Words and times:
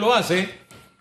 lo 0.00 0.14
hace, 0.14 0.48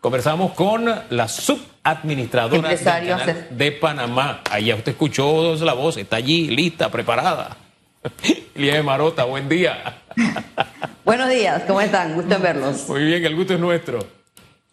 conversamos 0.01 0.51
con 0.51 0.85
la 1.09 1.27
subadministradora 1.27 2.69
del 2.69 2.83
canal 2.83 3.47
de 3.49 3.71
Panamá. 3.71 4.41
Allá 4.51 4.75
usted 4.75 4.91
escuchó 4.91 5.55
la 5.55 5.73
voz, 5.73 5.97
está 5.97 6.17
allí, 6.17 6.49
lista, 6.49 6.91
preparada. 6.91 7.57
Lieve 8.55 8.83
Marota, 8.83 9.23
buen 9.23 9.49
día. 9.49 10.01
Buenos 11.05 11.29
días, 11.29 11.63
¿cómo 11.65 11.81
están? 11.81 12.13
Gusto 12.13 12.35
en 12.35 12.41
verlos. 12.41 12.87
Muy 12.87 13.05
bien, 13.05 13.25
el 13.25 13.35
gusto 13.35 13.53
es 13.53 13.59
nuestro. 13.59 14.05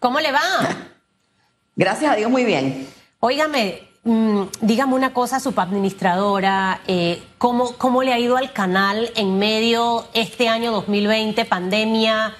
¿Cómo 0.00 0.21
le 0.21 0.33
va? 0.33 0.40
Gracias 1.77 2.13
a 2.13 2.17
Dios, 2.17 2.31
muy 2.31 2.45
bien. 2.45 2.87
Óigame, 3.21 3.83
mm, 4.04 4.43
dígame 4.61 4.95
una 4.95 5.15
cosa, 5.15 5.40
subadministradora, 5.40 6.81
eh, 6.87 7.22
¿cómo, 7.38 7.72
¿cómo 7.79 8.03
le 8.03 8.13
ha 8.13 8.19
ido 8.19 8.37
al 8.37 8.53
canal 8.53 9.11
en 9.17 9.38
medio 9.38 10.06
este 10.13 10.49
año 10.49 10.72
2020, 10.72 11.45
pandemia, 11.47 12.35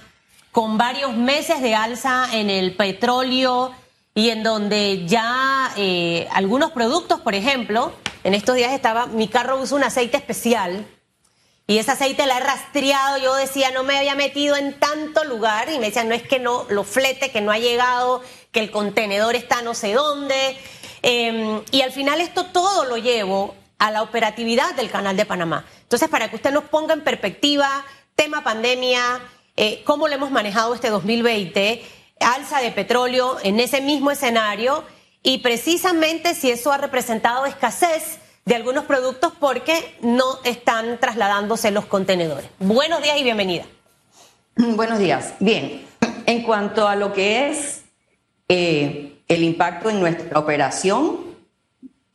con 0.57 0.79
varios 0.79 1.13
meses 1.13 1.61
de 1.61 1.75
alza 1.75 2.29
en 2.33 2.49
el 2.49 2.75
petróleo 2.75 3.75
y 4.15 4.31
en 4.31 4.43
donde 4.43 5.05
ya 5.07 5.71
eh, 5.77 6.27
algunos 6.33 6.73
productos, 6.73 7.21
por 7.21 7.35
ejemplo, 7.35 7.93
en 8.25 8.33
estos 8.33 8.57
días 8.57 8.73
estaba, 8.73 9.05
mi 9.05 9.29
carro 9.29 9.61
usa 9.61 9.77
un 9.77 9.85
aceite 9.85 10.17
especial 10.17 10.87
y 11.67 11.77
ese 11.77 11.91
aceite 11.91 12.25
la 12.25 12.39
he 12.39 12.41
rastreado, 12.41 13.19
yo 13.19 13.35
decía, 13.35 13.71
no 13.73 13.85
me 13.85 13.99
había 13.99 14.15
metido 14.15 14.57
en 14.57 14.81
tanto 14.81 15.25
lugar 15.25 15.69
y 15.69 15.79
me 15.79 15.89
decían, 15.89 16.09
no 16.09 16.15
es 16.15 16.23
que 16.23 16.39
no, 16.39 16.65
lo 16.71 16.85
flete, 16.85 17.31
que 17.31 17.43
no 17.43 17.53
ha 17.53 17.59
llegado, 17.59 18.23
que 18.51 18.61
el 18.61 18.71
contenedor 18.71 19.35
está 19.35 19.61
no 19.61 19.75
sé 19.75 19.93
dónde. 19.93 20.57
Em, 21.03 21.61
y 21.71 21.83
al 21.83 21.93
final 21.93 22.23
esto 22.23 22.47
todo 22.47 22.87
lo 22.87 22.97
llevo 22.97 23.55
a 23.79 23.91
la 23.91 24.01
operatividad 24.01 24.75
del 24.75 24.91
Canal 24.91 25.19
de 25.19 25.27
Panamá. 25.27 25.67
Entonces, 25.83 26.09
para 26.09 26.31
que 26.31 26.37
usted 26.37 26.51
nos 26.51 26.65
ponga 26.65 26.95
en 26.95 27.05
perspectiva, 27.05 27.85
tema 28.15 28.43
pandemia, 28.43 29.21
eh, 29.57 29.83
cómo 29.85 30.09
lo 30.09 30.15
hemos 30.15 30.31
manejado 30.31 30.75
este 30.75 30.91
2020, 30.91 31.83
alza 32.21 32.61
de 32.61 32.71
petróleo 32.71 33.39
en 33.43 33.61
ese 33.61 33.81
mismo 33.81 34.11
escenario 34.11 34.85
y 35.23 35.39
precisamente 35.39 36.35
si 36.35 36.51
eso 36.51 36.73
ha 36.73 36.79
representado 36.79 37.47
escasez 37.47 38.19
de 38.45 38.55
algunos 38.55 38.85
productos 38.85 39.33
porque 39.39 39.97
no 40.01 40.39
están 40.45 40.99
trasladándose 40.99 41.71
los 41.71 41.87
contenedores. 41.87 42.49
Buenos 42.61 43.03
días 43.03 43.19
y 43.19 43.25
bienvenida. 43.25 43.65
Buenos 44.57 44.99
días. 44.99 45.35
Bien, 45.41 45.85
en 46.27 46.43
cuanto 46.43 46.87
a 46.87 46.95
lo 46.95 47.13
que 47.13 47.51
es 47.51 47.83
eh, 48.49 49.19
el 49.27 49.43
impacto 49.43 49.91
en 49.91 50.01
nuestra 50.01 50.39
operación, 50.39 51.19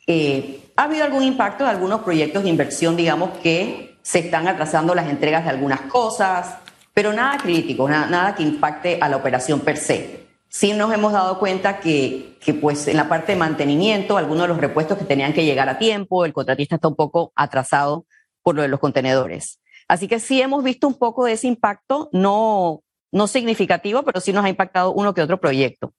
eh, 0.07 0.61
ha 0.75 0.83
habido 0.83 1.03
algún 1.03 1.23
impacto 1.23 1.65
de 1.65 1.69
algunos 1.69 2.01
proyectos 2.01 2.43
de 2.43 2.49
inversión, 2.49 2.95
digamos, 2.95 3.37
que 3.39 3.97
se 4.01 4.19
están 4.19 4.47
atrasando 4.47 4.95
las 4.95 5.09
entregas 5.09 5.43
de 5.43 5.51
algunas 5.51 5.81
cosas, 5.81 6.55
pero 6.93 7.13
nada 7.13 7.37
crítico, 7.37 7.87
nada, 7.87 8.07
nada 8.07 8.35
que 8.35 8.43
impacte 8.43 8.97
a 9.01 9.09
la 9.09 9.17
operación 9.17 9.59
per 9.61 9.77
se 9.77 10.21
sí 10.51 10.73
nos 10.73 10.93
hemos 10.93 11.13
dado 11.13 11.39
cuenta 11.39 11.79
que, 11.79 12.37
que, 12.41 12.53
pues 12.53 12.87
en 12.87 12.97
la 12.97 13.07
parte 13.07 13.31
de 13.31 13.37
mantenimiento, 13.37 14.17
algunos 14.17 14.43
de 14.43 14.47
los 14.49 14.57
repuestos 14.57 14.97
que 14.97 15.05
tenían 15.05 15.33
que 15.33 15.45
llegar 15.45 15.69
a 15.69 15.79
tiempo, 15.79 16.25
el 16.25 16.33
contratista 16.33 16.75
está 16.75 16.89
un 16.89 16.95
poco 16.95 17.31
atrasado 17.35 18.05
por 18.43 18.55
lo 18.55 18.61
de 18.61 18.67
los 18.67 18.79
contenedores. 18.79 19.61
Así 19.87 20.07
que 20.07 20.19
sí 20.19 20.41
hemos 20.41 20.63
visto 20.63 20.87
un 20.87 20.95
poco 20.95 21.25
de 21.25 21.33
ese 21.33 21.47
impacto, 21.47 22.09
no, 22.11 22.83
no 23.11 23.27
significativo, 23.27 24.03
pero 24.03 24.19
sí 24.19 24.33
nos 24.33 24.43
ha 24.43 24.49
impactado 24.49 24.91
uno 24.91 25.13
que 25.13 25.21
otro 25.21 25.39
proyecto. 25.39 25.93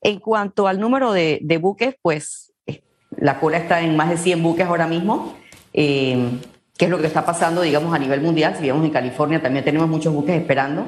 En 0.00 0.18
cuanto 0.18 0.66
al 0.66 0.80
número 0.80 1.12
de, 1.12 1.38
de 1.42 1.58
buques, 1.58 1.94
pues 2.00 2.54
eh, 2.66 2.82
la 3.16 3.38
cola 3.38 3.58
está 3.58 3.82
en 3.82 3.96
más 3.96 4.08
de 4.08 4.16
100 4.16 4.42
buques 4.42 4.66
ahora 4.66 4.86
mismo, 4.86 5.36
eh, 5.74 6.38
que 6.76 6.86
es 6.86 6.90
lo 6.90 6.98
que 6.98 7.06
está 7.06 7.24
pasando, 7.24 7.62
digamos, 7.62 7.94
a 7.94 7.98
nivel 7.98 8.20
mundial. 8.20 8.56
Si 8.58 8.66
vemos 8.66 8.84
en 8.84 8.90
California, 8.90 9.40
también 9.40 9.64
tenemos 9.64 9.88
muchos 9.88 10.12
buques 10.12 10.34
esperando 10.34 10.84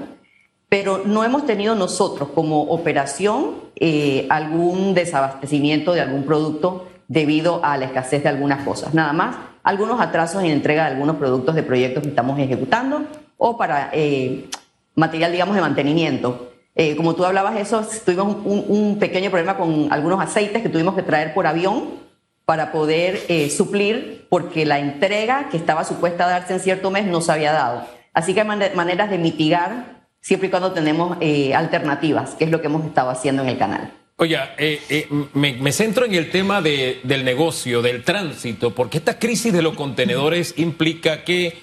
pero 0.69 1.03
no 1.05 1.25
hemos 1.25 1.47
tenido 1.47 1.75
nosotros 1.75 2.31
como 2.35 2.63
operación 2.63 3.55
eh, 3.77 4.27
algún 4.31 4.95
desabastecimiento 4.95 5.93
de 5.93 6.01
algún 6.01 6.25
producto 6.25 6.89
debido 7.09 7.65
a 7.65 7.77
la 7.77 7.85
escasez 7.85 8.25
de 8.25 8.29
algunas 8.29 8.65
cosas. 8.65 8.93
Nada 8.93 9.13
más, 9.13 9.37
algunos 9.63 10.01
atrasos 10.01 10.43
en 10.43 10.51
entrega 10.51 10.85
de 10.85 10.91
algunos 10.93 11.17
productos 11.17 11.55
de 11.55 11.63
proyectos 11.63 12.03
que 12.03 12.09
estamos 12.09 12.39
ejecutando 12.39 13.05
o 13.37 13.57
para 13.57 13.91
eh, 13.93 14.49
material, 14.97 15.31
digamos, 15.31 15.55
de 15.55 15.61
mantenimiento. 15.61 16.51
Eh, 16.75 16.97
como 16.97 17.15
tú 17.15 17.25
hablabas 17.25 17.57
eso, 17.57 17.87
tuvimos 18.05 18.37
un, 18.45 18.65
un, 18.69 18.99
pequeño 18.99 19.31
problema 19.31 19.57
con 19.57 19.93
algunos 19.93 20.21
aceites 20.21 20.63
que 20.63 20.69
tuvimos 20.69 20.95
que 20.95 21.03
traer 21.03 21.33
por 21.33 21.47
avión 21.47 22.06
para 22.47 22.73
poder 22.73 23.51
suplir 23.51 24.27
porque 24.31 24.65
la 24.65 24.79
entrega 24.79 25.49
que 25.51 25.57
estaba 25.57 25.85
supuesta 25.85 26.25
a 26.25 26.31
darse 26.31 26.55
en 26.55 26.61
cierto 26.61 26.91
mes 26.91 27.05
no 27.05 27.21
se 27.21 27.33
había 27.33 27.53
dado. 27.53 27.87
Así 28.15 28.33
que 28.33 28.41
hay 28.41 28.47
maneras 28.47 29.11
de 29.11 29.19
mitigar 29.19 29.97
siempre 30.27 30.49
y 30.49 30.51
cuando 30.51 30.73
tenemos 30.73 31.19
eh, 31.21 31.55
alternativas, 31.55 32.35
que 32.35 32.45
es 32.45 32.51
lo 32.51 32.61
que 32.61 32.67
hemos 32.67 32.85
estado 32.85 33.11
haciendo 33.11 33.43
en 33.43 33.49
el 33.51 33.59
canal. 33.59 33.93
Oye, 34.17 34.39
eh, 34.59 34.81
eh, 34.89 35.09
me, 35.35 35.71
centro 35.71 36.05
en 36.05 36.15
el 36.15 36.31
tema 36.31 36.61
de, 36.61 37.01
del 37.05 37.25
negocio, 37.25 37.81
del 37.81 38.03
tránsito, 38.03 38.75
porque 38.75 38.99
esta 38.99 39.21
crisis 39.21 39.53
de 39.53 39.63
los 39.63 39.75
contenedores 39.75 40.55
implica 40.57 41.23
que 41.23 41.59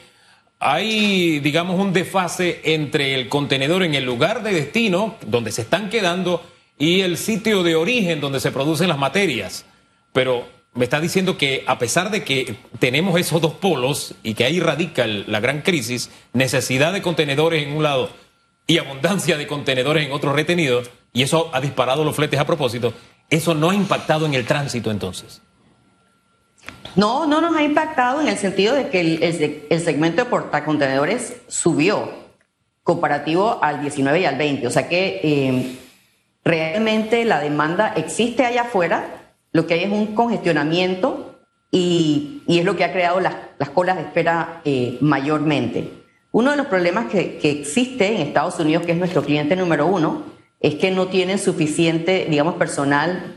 hay, 0.59 1.39
digamos, 1.39 1.77
un 1.77 1.91
desfase 1.91 2.61
entre 2.63 3.15
el 3.15 3.27
contenedor 3.27 3.83
en 3.83 3.95
el 3.95 4.05
lugar 4.05 4.43
de 4.43 4.53
destino, 4.53 5.15
donde 5.25 5.51
se 5.51 5.63
están 5.63 5.89
quedando, 5.89 6.41
y 6.77 7.01
el 7.01 7.17
sitio 7.17 7.63
de 7.63 7.75
origen 7.75 8.21
donde 8.21 8.39
se 8.39 8.51
producen 8.51 8.87
las 8.87 8.97
materias. 8.97 9.65
Pero 10.13 10.45
me 10.75 10.85
está 10.85 10.99
diciendo 10.99 11.37
que 11.37 11.63
a 11.67 11.77
pesar 11.77 12.09
de 12.09 12.23
que 12.23 12.55
tenemos 12.79 13.19
esos 13.19 13.41
dos 13.41 13.53
polos 13.53 14.15
y 14.23 14.33
que 14.33 14.45
ahí 14.45 14.59
radica 14.59 15.05
la 15.05 15.39
gran 15.39 15.61
crisis, 15.61 16.09
necesidad 16.33 16.93
de 16.93 17.01
contenedores 17.01 17.63
en 17.63 17.73
un 17.73 17.83
lado 17.83 18.09
y 18.65 18.77
abundancia 18.77 19.37
de 19.37 19.45
contenedores 19.45 20.05
en 20.05 20.11
otros 20.11 20.35
retenidos, 20.35 20.89
y 21.11 21.21
eso 21.21 21.49
ha 21.53 21.61
disparado 21.61 22.03
los 22.03 22.15
fletes 22.15 22.39
a 22.39 22.45
propósito, 22.45 22.93
¿eso 23.29 23.53
no 23.53 23.69
ha 23.69 23.75
impactado 23.75 24.25
en 24.25 24.33
el 24.33 24.45
tránsito 24.45 24.89
entonces? 24.89 25.41
No, 26.95 27.25
no 27.25 27.41
nos 27.41 27.55
ha 27.55 27.63
impactado 27.63 28.21
en 28.21 28.27
el 28.27 28.37
sentido 28.37 28.75
de 28.75 28.89
que 28.89 28.99
el, 29.69 29.81
segmento 29.81 30.23
de 30.23 30.29
portacontenedores 30.29 31.37
subió 31.47 32.11
comparativo 32.83 33.59
al 33.63 33.81
19 33.81 34.21
y 34.21 34.25
al 34.25 34.37
20. 34.37 34.67
O 34.67 34.69
sea 34.69 34.87
que 34.87 35.19
eh, 35.23 35.75
realmente 36.43 37.25
la 37.25 37.39
demanda 37.39 37.93
existe 37.95 38.45
allá 38.45 38.63
afuera, 38.63 39.22
lo 39.53 39.67
que 39.67 39.75
hay 39.75 39.83
es 39.83 39.91
un 39.91 40.15
congestionamiento 40.15 41.39
y, 41.71 42.43
es 42.47 42.65
lo 42.65 42.75
que 42.75 42.83
ha 42.83 42.91
creado 42.91 43.19
las, 43.19 43.35
colas 43.73 43.95
de 43.95 44.03
espera 44.03 44.61
eh, 44.65 44.97
mayormente. 44.99 46.03
Uno 46.31 46.51
de 46.51 46.57
los 46.57 46.65
problemas 46.65 47.05
que, 47.11 47.39
existe 47.41 48.15
en 48.15 48.21
Estados 48.21 48.59
Unidos, 48.59 48.85
que 48.85 48.91
es 48.91 48.97
nuestro 48.97 49.23
cliente 49.23 49.55
número 49.55 49.87
uno, 49.87 50.23
es 50.59 50.75
que 50.75 50.91
no 50.91 51.07
tienen 51.07 51.39
suficiente, 51.39 52.27
digamos, 52.29 52.55
personal 52.55 53.35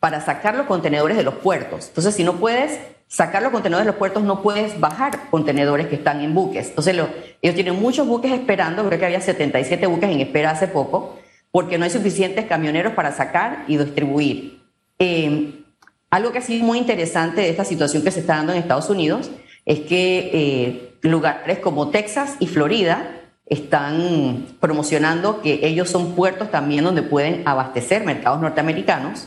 para 0.00 0.20
sacar 0.20 0.56
los 0.56 0.66
contenedores 0.66 1.16
de 1.16 1.22
los 1.22 1.34
puertos. 1.34 1.88
Entonces, 1.88 2.14
si 2.14 2.24
no 2.24 2.34
puedes 2.34 2.80
sacar 3.08 3.42
los 3.42 3.52
contenedores 3.52 3.84
de 3.86 3.92
los 3.92 3.98
puertos, 3.98 4.22
no 4.22 4.40
puedes 4.40 4.80
bajar 4.80 5.28
contenedores 5.30 5.88
que 5.88 5.96
están 5.96 6.22
en 6.22 6.34
buques. 6.34 6.70
Entonces, 6.70 6.96
ellos 7.42 7.54
tienen 7.54 7.80
muchos 7.80 8.06
buques 8.06 8.32
esperando, 8.32 8.86
creo 8.86 8.98
que 8.98 9.06
había 9.06 9.20
77 9.20 9.86
buques 9.86 10.10
en 10.10 10.20
espera 10.20 10.50
hace 10.50 10.68
poco, 10.68 11.18
porque 11.50 11.76
no 11.76 11.84
hay 11.84 11.90
suficientes 11.90 12.46
camioneros 12.46 12.94
para 12.94 13.12
sacar 13.12 13.64
y 13.68 13.76
distribuir. 13.76 14.61
Eh, 15.04 15.64
algo 16.10 16.30
que 16.30 16.38
ha 16.38 16.42
sido 16.42 16.64
muy 16.64 16.78
interesante 16.78 17.40
de 17.40 17.50
esta 17.50 17.64
situación 17.64 18.04
que 18.04 18.12
se 18.12 18.20
está 18.20 18.36
dando 18.36 18.52
en 18.52 18.60
Estados 18.60 18.88
Unidos 18.88 19.32
es 19.66 19.80
que 19.80 20.30
eh, 20.32 20.94
lugares 21.02 21.58
como 21.58 21.88
Texas 21.88 22.36
y 22.38 22.46
Florida 22.46 23.10
están 23.46 24.46
promocionando 24.60 25.42
que 25.42 25.58
ellos 25.64 25.90
son 25.90 26.14
puertos 26.14 26.52
también 26.52 26.84
donde 26.84 27.02
pueden 27.02 27.42
abastecer 27.48 28.04
mercados 28.04 28.40
norteamericanos 28.40 29.26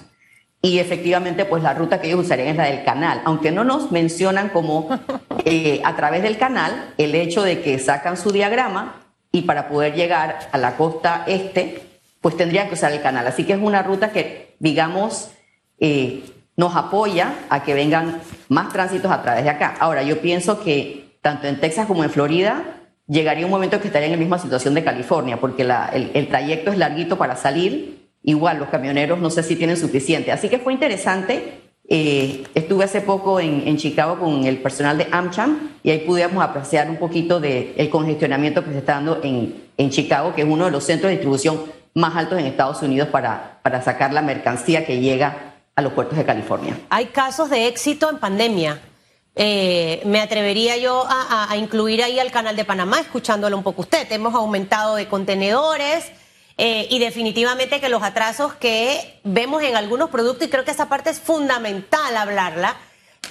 y 0.62 0.80
efectivamente 0.80 1.44
pues 1.44 1.62
la 1.62 1.74
ruta 1.74 2.00
que 2.00 2.08
ellos 2.08 2.22
usarían 2.22 2.48
es 2.48 2.56
la 2.56 2.68
del 2.68 2.86
canal, 2.86 3.22
aunque 3.26 3.52
no 3.52 3.66
nos 3.66 3.92
mencionan 3.92 4.48
como 4.48 4.88
eh, 5.44 5.82
a 5.84 5.98
través 5.98 6.24
del 6.24 6.38
canal 6.38 6.94
el 6.98 7.16
hecho 7.16 7.44
de 7.44 7.62
que 7.62 7.80
sacan 7.80 8.16
su 8.16 8.32
diagrama 8.32 9.02
y 9.34 9.42
para 9.42 9.68
poder 9.68 9.94
llegar 9.94 10.40
a 10.54 10.58
la 10.58 10.78
costa 10.78 11.26
este 11.28 11.82
pues 12.22 12.38
tendrían 12.38 12.70
que 12.70 12.76
usar 12.76 12.94
el 12.94 13.02
canal. 13.02 13.28
Así 13.28 13.44
que 13.44 13.52
es 13.52 13.60
una 13.62 13.84
ruta 13.84 14.12
que 14.12 14.56
digamos 14.60 15.32
eh, 15.80 16.24
nos 16.58 16.76
apoya 16.76 17.34
a 17.50 17.64
que 17.64 17.74
vengan 17.74 18.22
más 18.50 18.72
tránsitos 18.72 19.12
a 19.12 19.22
través 19.22 19.44
de 19.44 19.50
acá. 19.50 19.76
Ahora, 19.80 20.04
yo 20.04 20.22
pienso 20.22 20.64
que 20.64 21.18
tanto 21.22 21.48
en 21.48 21.60
Texas 21.60 21.86
como 21.88 22.04
en 22.04 22.10
Florida 22.10 22.64
llegaría 23.08 23.46
un 23.46 23.52
momento 23.52 23.80
que 23.80 23.88
estaría 23.88 24.08
en 24.08 24.14
la 24.14 24.18
misma 24.18 24.40
situación 24.40 24.74
de 24.74 24.84
California, 24.84 25.40
porque 25.40 25.64
el, 25.64 26.28
trayecto 26.28 26.72
es 26.72 26.78
larguito 26.78 27.18
para 27.18 27.36
salir. 27.36 28.06
Igual 28.24 28.58
los 28.58 28.70
camioneros 28.70 29.20
no 29.20 29.30
sé 29.30 29.44
si 29.44 29.56
tienen 29.56 29.78
suficiente. 29.78 30.32
Así 30.32 30.50
que 30.50 30.60
fue 30.60 30.74
interesante. 30.74 31.62
Eh, 31.88 32.44
estuve 32.56 32.86
hace 32.86 33.02
poco 33.02 33.40
en, 33.40 33.78
Chicago 33.78 34.18
con 34.18 34.46
el 34.46 34.58
personal 34.58 34.98
de 34.98 35.08
AmCham 35.12 35.70
y 35.84 35.92
ahí 35.92 36.00
pudimos 36.00 36.44
apreciar 36.44 36.90
un 36.90 36.98
poquito 36.98 37.40
del 37.40 37.90
congestionamiento 37.92 38.64
que 38.64 38.72
se 38.72 38.80
está 38.80 38.94
dando 38.94 39.20
en, 39.24 39.54
en 39.78 39.90
Chicago, 39.92 40.34
que 40.34 40.42
es 40.42 40.48
uno 40.48 40.66
de 40.66 40.72
los 40.72 40.84
centros 40.84 41.10
de 41.10 41.18
distribución 41.18 41.60
más 41.94 42.16
altos 42.16 42.40
en 42.40 42.46
Estados 42.46 42.82
Unidos 42.82 43.10
para, 43.10 43.60
para 43.62 43.84
sacar 43.84 44.14
la 44.14 44.24
mercancía 44.24 44.86
que 44.86 45.00
llega 45.00 45.55
a 45.76 45.82
los 45.82 45.92
puertos 45.92 46.18
de 46.18 46.26
California. 46.26 46.80
Hay 46.90 47.08
casos 47.08 47.50
de 47.50 47.68
éxito 47.68 48.10
en 48.10 48.20
pandemia. 48.20 48.80
Eh, 49.36 50.02
me 50.06 50.22
atrevería 50.22 50.78
yo 50.78 51.06
a, 51.10 51.54
incluir 51.58 52.02
ahí 52.02 52.18
al 52.18 52.32
canal 52.32 52.56
de 52.56 52.64
Panamá, 52.64 53.02
escuchándolo 53.02 53.58
un 53.58 53.64
poco 53.64 53.82
usted. 53.82 54.10
Hemos 54.10 54.34
aumentado 54.34 54.96
de 54.96 55.10
contenedores 55.10 56.06
eh, 56.58 56.88
y 56.90 57.00
definitivamente 57.00 57.82
que 57.82 57.90
los 57.90 58.04
atrasos 58.04 58.54
que 58.54 59.20
vemos 59.26 59.62
en 59.64 59.76
algunos 59.76 60.10
productos, 60.10 60.48
y 60.48 60.50
creo 60.50 60.64
que 60.64 60.72
esa 60.72 60.88
parte 60.88 61.10
es 61.10 61.20
fundamental 61.20 62.16
hablarla, 62.16 62.78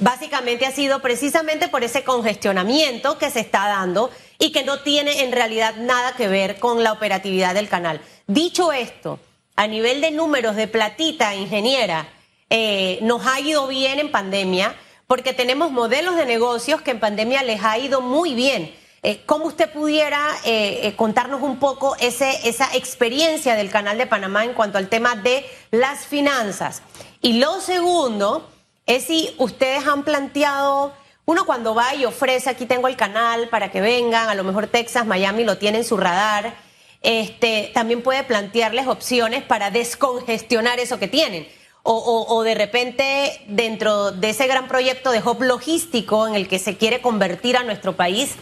básicamente 0.00 0.66
ha 0.66 0.72
sido 0.72 1.00
precisamente 1.00 1.68
por 1.68 1.82
ese 1.82 2.04
congestionamiento 2.04 3.16
que 3.16 3.30
se 3.30 3.40
está 3.40 3.68
dando 3.68 4.10
y 4.38 4.52
que 4.52 4.64
no 4.64 4.80
tiene 4.80 5.22
en 5.22 5.32
realidad 5.32 5.76
nada 5.78 6.12
que 6.12 6.28
ver 6.28 6.58
con 6.58 6.82
la 6.82 6.92
operatividad 6.92 7.54
del 7.54 7.70
canal. 7.70 8.02
Dicho 8.26 8.70
esto, 8.70 9.18
a 9.56 9.66
nivel 9.66 10.02
de 10.02 10.10
números 10.10 10.56
de 10.56 10.68
platita, 10.68 11.34
ingeniera, 11.34 12.06
eh, 12.50 12.98
nos 13.02 13.26
ha 13.26 13.40
ido 13.40 13.66
bien 13.66 13.98
en 13.98 14.10
pandemia 14.10 14.74
porque 15.06 15.32
tenemos 15.32 15.70
modelos 15.70 16.16
de 16.16 16.26
negocios 16.26 16.82
que 16.82 16.92
en 16.92 17.00
pandemia 17.00 17.42
les 17.42 17.62
ha 17.62 17.78
ido 17.78 18.00
muy 18.00 18.34
bien. 18.34 18.74
Eh, 19.02 19.22
¿Cómo 19.26 19.44
usted 19.46 19.70
pudiera 19.70 20.30
eh, 20.44 20.94
contarnos 20.96 21.42
un 21.42 21.58
poco 21.58 21.94
esa 22.00 22.74
experiencia 22.74 23.54
del 23.54 23.70
Canal 23.70 23.98
de 23.98 24.06
Panamá 24.06 24.44
en 24.44 24.54
cuanto 24.54 24.78
al 24.78 24.88
tema 24.88 25.14
de 25.14 25.44
las 25.70 26.06
finanzas? 26.06 26.82
Y 27.20 27.34
lo 27.34 27.60
segundo 27.60 28.48
es 28.86 29.04
si 29.04 29.34
ustedes 29.38 29.86
han 29.86 30.04
planteado, 30.04 30.92
uno 31.26 31.46
cuando 31.46 31.74
va 31.74 31.94
y 31.94 32.04
ofrece, 32.04 32.50
aquí 32.50 32.66
tengo 32.66 32.88
el 32.88 32.96
canal 32.96 33.48
para 33.48 33.70
que 33.70 33.80
vengan, 33.80 34.28
a 34.28 34.34
lo 34.34 34.44
mejor 34.44 34.66
Texas, 34.66 35.06
Miami 35.06 35.44
lo 35.44 35.56
tiene 35.56 35.78
en 35.78 35.84
su 35.84 35.96
radar, 35.96 36.54
este, 37.00 37.70
también 37.74 38.02
puede 38.02 38.24
plantearles 38.24 38.86
opciones 38.86 39.42
para 39.42 39.70
descongestionar 39.70 40.80
eso 40.80 40.98
que 40.98 41.08
tienen. 41.08 41.46
O, 41.86 42.42
de 42.44 42.54
repente 42.54 43.42
dentro 43.46 44.10
de 44.10 44.30
ese 44.30 44.46
gran 44.46 44.68
proyecto 44.68 45.12
de 45.12 45.20
hub 45.20 45.42
logístico 45.42 46.26
en 46.26 46.34
el 46.34 46.48
que 46.48 46.58
se 46.58 46.78
quiere 46.78 47.02
convertir 47.02 47.58
a 47.58 47.62
nuestro 47.62 47.94
país, 47.94 48.36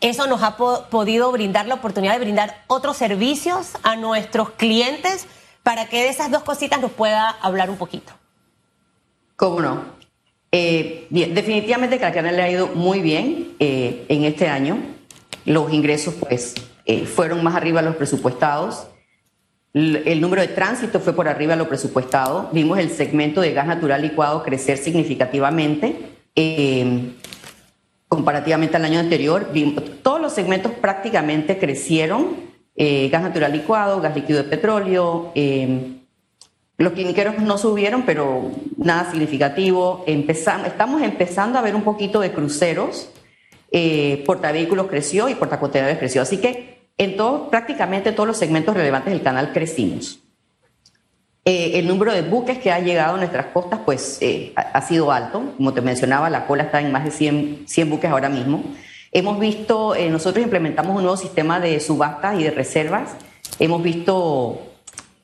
eso 0.00 0.26
nos 0.26 0.42
ha 0.42 0.56
podido 0.56 1.30
brindar 1.32 1.66
la 1.66 1.74
oportunidad 1.74 2.14
de 2.14 2.20
brindar 2.20 2.64
otros 2.68 2.96
servicios 2.96 3.72
a 3.82 3.96
nuestros 3.96 4.52
clientes 4.52 5.26
para 5.62 5.86
que 5.88 6.02
de 6.02 6.08
esas 6.08 6.30
dos 6.30 6.44
cositas 6.44 6.80
nos 6.80 6.92
pueda 6.92 7.28
hablar 7.28 7.68
un 7.68 7.76
poquito. 7.76 8.14
¿Cómo 9.36 9.60
no? 9.60 9.84
Eh, 10.50 11.06
bien, 11.10 11.34
definitivamente 11.34 11.98
canal 11.98 12.36
le 12.36 12.42
ha 12.42 12.50
ido 12.50 12.68
muy 12.68 13.00
bien 13.00 13.54
eh, 13.58 14.06
en 14.08 14.24
este 14.24 14.48
año. 14.48 14.78
Los 15.44 15.72
ingresos, 15.72 16.14
pues, 16.14 16.54
eh, 16.84 17.06
fueron 17.06 17.42
más 17.42 17.54
arriba 17.54 17.80
de 17.80 17.88
los 17.88 17.96
presupuestados. 17.96 18.86
El, 19.74 20.20
número 20.20 20.42
de 20.42 20.48
tránsito 20.48 21.00
fue 21.00 21.14
por 21.14 21.28
arriba 21.28 21.54
de 21.54 21.58
lo 21.58 21.68
presupuestado. 21.68 22.50
Vimos 22.52 22.78
el 22.78 22.90
segmento 22.90 23.40
de 23.40 23.52
gas 23.52 23.66
natural 23.66 24.02
licuado 24.02 24.42
crecer 24.42 24.78
significativamente. 24.78 25.96
comparativamente 28.08 28.76
al 28.76 28.84
año 28.84 29.00
anterior, 29.00 29.50
todos 30.02 30.20
los 30.20 30.32
segmentos 30.34 30.72
prácticamente 30.72 31.58
crecieron. 31.58 32.36
gas 32.76 33.22
natural 33.22 33.52
licuado, 33.52 34.00
gas 34.00 34.14
líquido 34.14 34.42
de 34.42 34.48
petróleo, 34.48 35.32
los 36.82 36.94
quiniqueros 36.94 37.38
no 37.38 37.58
subieron, 37.58 38.02
pero 38.02 38.50
nada 38.76 39.10
significativo. 39.10 40.02
Empezamos, 40.06 40.66
estamos 40.66 41.02
empezando 41.02 41.58
a 41.58 41.62
ver 41.62 41.74
un 41.74 41.82
poquito 41.82 42.20
de 42.20 42.32
cruceros. 42.32 43.08
Eh, 43.70 44.22
portavehículos 44.26 44.86
creció 44.88 45.28
y 45.28 45.34
portacontenedores 45.34 45.98
creció. 45.98 46.22
Así 46.22 46.38
que 46.38 46.71
en 47.04 47.16
prácticamente 47.50 48.12
todos 48.12 48.26
los 48.26 48.36
segmentos 48.36 48.74
relevantes 48.74 49.12
del 49.12 49.22
canal 49.22 49.52
crecimos. 49.52 50.20
Eh, 51.44 51.78
el 51.80 51.88
número 51.88 52.12
de 52.12 52.22
buques 52.22 52.58
que 52.58 52.70
ha 52.70 52.78
llegado 52.78 53.16
a 53.16 53.18
nuestras 53.18 53.46
costas 53.46 53.80
pues 53.84 54.18
eh, 54.20 54.52
ha, 54.54 54.80
sido 54.82 55.10
alto. 55.10 55.54
Como 55.56 55.74
te 55.74 55.80
mencionaba, 55.80 56.30
la 56.30 56.46
cola 56.46 56.64
está 56.64 56.80
en 56.80 56.92
más 56.92 57.04
de 57.04 57.10
100, 57.10 57.64
100 57.66 57.90
buques 57.90 58.10
ahora 58.10 58.28
mismo. 58.28 58.62
Hemos 59.10 59.38
visto, 59.38 59.94
nosotros 60.10 60.42
implementamos 60.42 60.96
un 60.96 61.02
nuevo 61.02 61.16
sistema 61.16 61.60
de 61.60 61.80
subastas 61.80 62.38
y 62.38 62.44
de 62.44 62.50
reservas. 62.50 63.16
Hemos 63.58 63.82
visto 63.82 64.60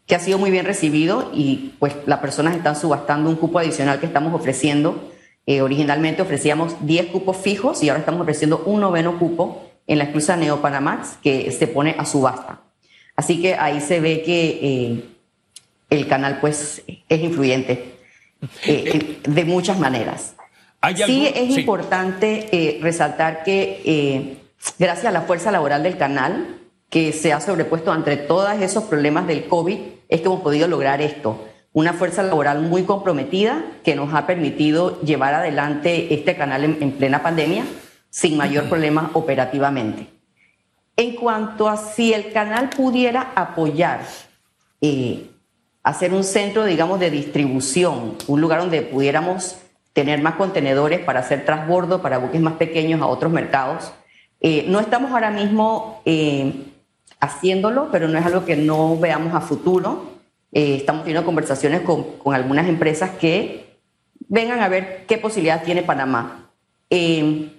que 0.09 0.15
ha 0.15 0.19
sido 0.19 0.39
muy 0.39 0.51
bien 0.51 0.65
recibido 0.65 1.31
y 1.35 1.75
pues 1.79 1.95
las 2.07 2.19
personas 2.19 2.57
están 2.57 2.75
subastando 2.75 3.29
un 3.29 3.37
cupo 3.37 3.59
adicional 3.59 4.01
que 4.01 4.07
estamos 4.07 4.35
ofreciendo. 4.35 5.13
Eh, 5.47 5.61
originalmente 5.61 6.23
ofrecíamos 6.23 6.75
10 6.81 7.07
cupos 7.07 7.37
fijos 7.37 7.83
y 7.83 7.91
ahora 7.91 8.01
estamos 8.01 8.23
ofreciendo 8.23 8.63
un 8.67 8.81
noveno 8.81 9.19
cupo 9.19 9.68
en 9.89 9.99
la 9.99 10.05
exclusa 10.05 10.37
Neo 10.37 10.63
Panamax 10.63 11.19
que 11.23 11.51
se 11.51 11.67
pone 11.67 11.97
a 11.99 12.05
subasta. 12.05 12.61
Así 13.17 13.43
que 13.43 13.57
ahí 13.57 13.81
se 13.81 13.99
ve 13.99 14.23
que 14.23 14.61
eh, 14.63 15.05
el 15.91 16.07
canal 16.07 16.39
pues 16.41 16.85
es 17.09 17.21
influyente 17.21 17.97
eh, 18.65 19.19
de 19.27 19.45
muchas 19.45 19.81
maneras. 19.81 20.37
Sí 21.05 21.27
es 21.35 21.59
importante 21.59 22.79
resaltar 22.81 23.43
que 23.43 24.39
gracias 24.79 25.07
a 25.07 25.11
la 25.11 25.23
fuerza 25.23 25.51
laboral 25.51 25.83
del 25.83 25.97
canal, 25.97 26.61
que 26.89 27.13
se 27.13 27.33
ha 27.33 27.41
sobrepuesto 27.41 27.91
ante 27.91 28.17
todos 28.17 28.53
esos 28.61 28.85
problemas 28.85 29.27
del 29.27 29.49
COVID, 29.49 29.79
es 30.09 30.21
que 30.21 30.27
hemos 30.27 30.41
podido 30.41 30.69
lograr 30.69 31.03
esto. 31.03 31.45
Una 31.73 31.93
fuerza 31.93 32.23
laboral 32.23 32.63
muy 32.63 32.85
comprometida 32.85 33.65
que 33.85 33.95
nos 33.95 34.15
ha 34.15 34.27
permitido 34.27 35.01
llevar 35.03 35.35
adelante 35.35 36.15
este 36.15 36.35
canal 36.37 36.65
en, 36.65 36.93
plena 36.93 37.23
pandemia 37.23 37.65
sin 38.11 38.37
mayor 38.37 38.69
problema 38.69 39.11
operativamente. 39.15 40.09
En 40.97 41.15
cuanto 41.15 41.69
a 41.69 41.77
si 41.77 42.13
el 42.13 42.33
canal 42.33 42.71
pudiera 42.71 43.33
apoyar, 43.35 44.01
eh, 44.81 45.31
hacer 45.83 46.13
un 46.13 46.25
centro, 46.25 46.65
digamos, 46.65 46.99
de 47.01 47.11
distribución, 47.11 48.17
un 48.27 48.41
lugar 48.41 48.61
donde 48.61 48.83
pudiéramos 48.83 49.57
tener 49.93 50.21
más 50.23 50.35
contenedores 50.35 51.01
para 51.01 51.21
hacer 51.21 51.45
transbordo 51.45 52.03
para 52.03 52.19
buques 52.19 52.41
más 52.41 52.55
pequeños 52.55 53.01
a 53.01 53.07
otros 53.07 53.33
mercados. 53.33 53.93
Eh, 54.41 54.65
no 54.69 54.81
estamos 54.81 55.11
ahora 55.13 55.31
mismo 55.31 56.03
eh, 56.05 56.53
haciéndolo, 57.21 57.89
pero 57.91 58.09
no 58.09 58.19
es 58.19 58.25
algo 58.25 58.45
que 58.45 58.57
no 58.57 58.97
veamos 58.97 59.35
a 59.35 59.41
futuro. 59.41 60.19
Eh, 60.53 60.77
estamos 60.77 61.03
teniendo 61.03 61.27
conversaciones 61.27 61.83
con, 61.83 62.05
con, 62.19 62.35
algunas 62.35 62.69
empresas 62.69 63.11
que 63.11 63.79
vengan 64.29 64.61
a 64.61 64.69
ver 64.69 65.05
qué 65.07 65.19
posibilidad 65.19 65.63
tiene 65.63 65.83
Panamá. 65.83 66.51
Eh, 66.91 67.51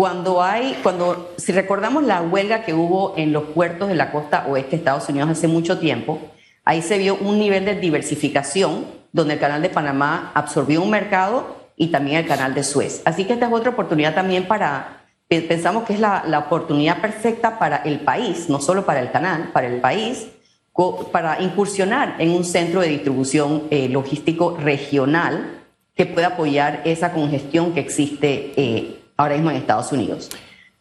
cuando 0.00 0.42
hay, 0.42 0.78
cuando, 0.82 1.34
si 1.36 1.52
recordamos 1.52 2.02
la 2.04 2.22
huelga 2.22 2.62
que 2.62 2.72
hubo 2.72 3.12
en 3.18 3.34
los 3.34 3.42
puertos 3.42 3.86
de 3.86 3.94
la 3.94 4.10
costa 4.10 4.46
oeste 4.48 4.70
de 4.70 4.76
Estados 4.78 5.06
Unidos 5.10 5.28
hace 5.28 5.46
mucho 5.46 5.78
tiempo, 5.78 6.18
ahí 6.64 6.80
se 6.80 6.96
vio 6.96 7.16
un 7.16 7.38
nivel 7.38 7.66
de 7.66 7.74
diversificación 7.74 8.86
donde 9.12 9.34
el 9.34 9.40
canal 9.40 9.60
de 9.60 9.68
Panamá 9.68 10.32
absorbió 10.32 10.80
un 10.80 10.88
mercado 10.88 11.54
y 11.76 11.88
también 11.88 12.16
el 12.16 12.26
canal 12.26 12.54
de 12.54 12.64
Suez. 12.64 13.02
Así 13.04 13.26
que 13.26 13.34
esta 13.34 13.48
es 13.48 13.52
otra 13.52 13.72
oportunidad 13.72 14.14
también 14.14 14.48
para 14.48 15.02
pensamos 15.28 15.84
que 15.84 15.92
es 15.92 16.00
la, 16.00 16.44
oportunidad 16.46 17.02
perfecta 17.02 17.58
para 17.58 17.76
el 17.76 18.00
país, 18.00 18.48
no 18.48 18.58
solo 18.58 18.86
para 18.86 19.00
el 19.00 19.10
canal, 19.10 19.50
para 19.52 19.66
el 19.66 19.82
país, 19.82 20.28
para 21.12 21.42
incursionar 21.42 22.14
en 22.18 22.30
un 22.30 22.44
centro 22.46 22.80
de 22.80 22.88
distribución 22.88 23.64
eh, 23.68 23.90
logístico 23.90 24.56
regional 24.56 25.60
que 25.94 26.06
pueda 26.06 26.28
apoyar 26.28 26.80
esa 26.86 27.12
congestión 27.12 27.74
que 27.74 27.80
existe 27.80 28.54
eh, 28.56 28.99
ahora 29.20 29.34
mismo 29.34 29.50
en 29.50 29.58
Estados 29.58 29.92
Unidos. 29.92 30.30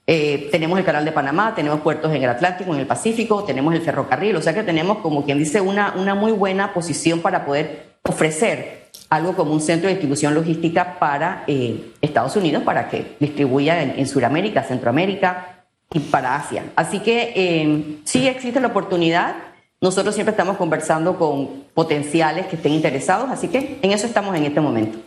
Eh, 0.08 0.48
tenemos 0.50 0.80
el 0.80 0.86
canal 0.86 1.04
de 1.04 1.12
Panamá, 1.12 1.54
tenemos 1.54 1.82
puertos 1.82 2.12
en 2.14 2.24
el 2.24 2.30
Atlántico, 2.30 2.74
en 2.74 2.80
el 2.80 2.88
Pacífico, 2.88 3.44
tenemos 3.44 3.76
el 3.76 3.82
ferrocarril, 3.82 4.36
o 4.38 4.42
sea 4.42 4.54
que 4.54 4.64
tenemos, 4.64 5.00
como 5.00 5.26
quien 5.26 5.38
dice, 5.38 5.60
una, 5.62 5.94
una 5.98 6.16
muy 6.16 6.32
buena 6.32 6.74
posición 6.74 7.20
para 7.20 7.46
poder 7.46 7.98
ofrecer 8.04 8.88
algo 9.10 9.36
como 9.36 9.52
un 9.52 9.60
centro 9.60 9.88
de 9.88 9.96
distribución 9.96 10.34
logística 10.34 10.98
para 11.00 11.44
eh, 11.48 11.92
Estados 12.02 12.36
Unidos, 12.38 12.64
para 12.64 12.88
que 12.88 13.18
distribuya 13.20 13.84
en, 13.84 14.08
Sudamérica, 14.08 14.64
Centroamérica 14.64 15.66
y 15.94 16.00
para 16.00 16.36
Asia. 16.36 16.64
Así 16.76 17.00
que 17.00 17.34
eh, 17.36 18.00
sí 18.06 18.28
existe 18.28 18.62
la 18.62 18.68
oportunidad. 18.68 19.36
Nosotros 19.82 20.16
siempre 20.16 20.32
estamos 20.32 20.58
conversando 20.58 21.18
con 21.18 21.66
potenciales 21.74 22.48
que 22.48 22.56
estén 22.56 22.72
interesados, 22.72 23.30
así 23.30 23.50
que 23.50 23.80
en 23.82 23.92
eso 23.92 24.08
estamos 24.08 24.36
en 24.36 24.46
este 24.46 24.62
momento. 24.62 24.98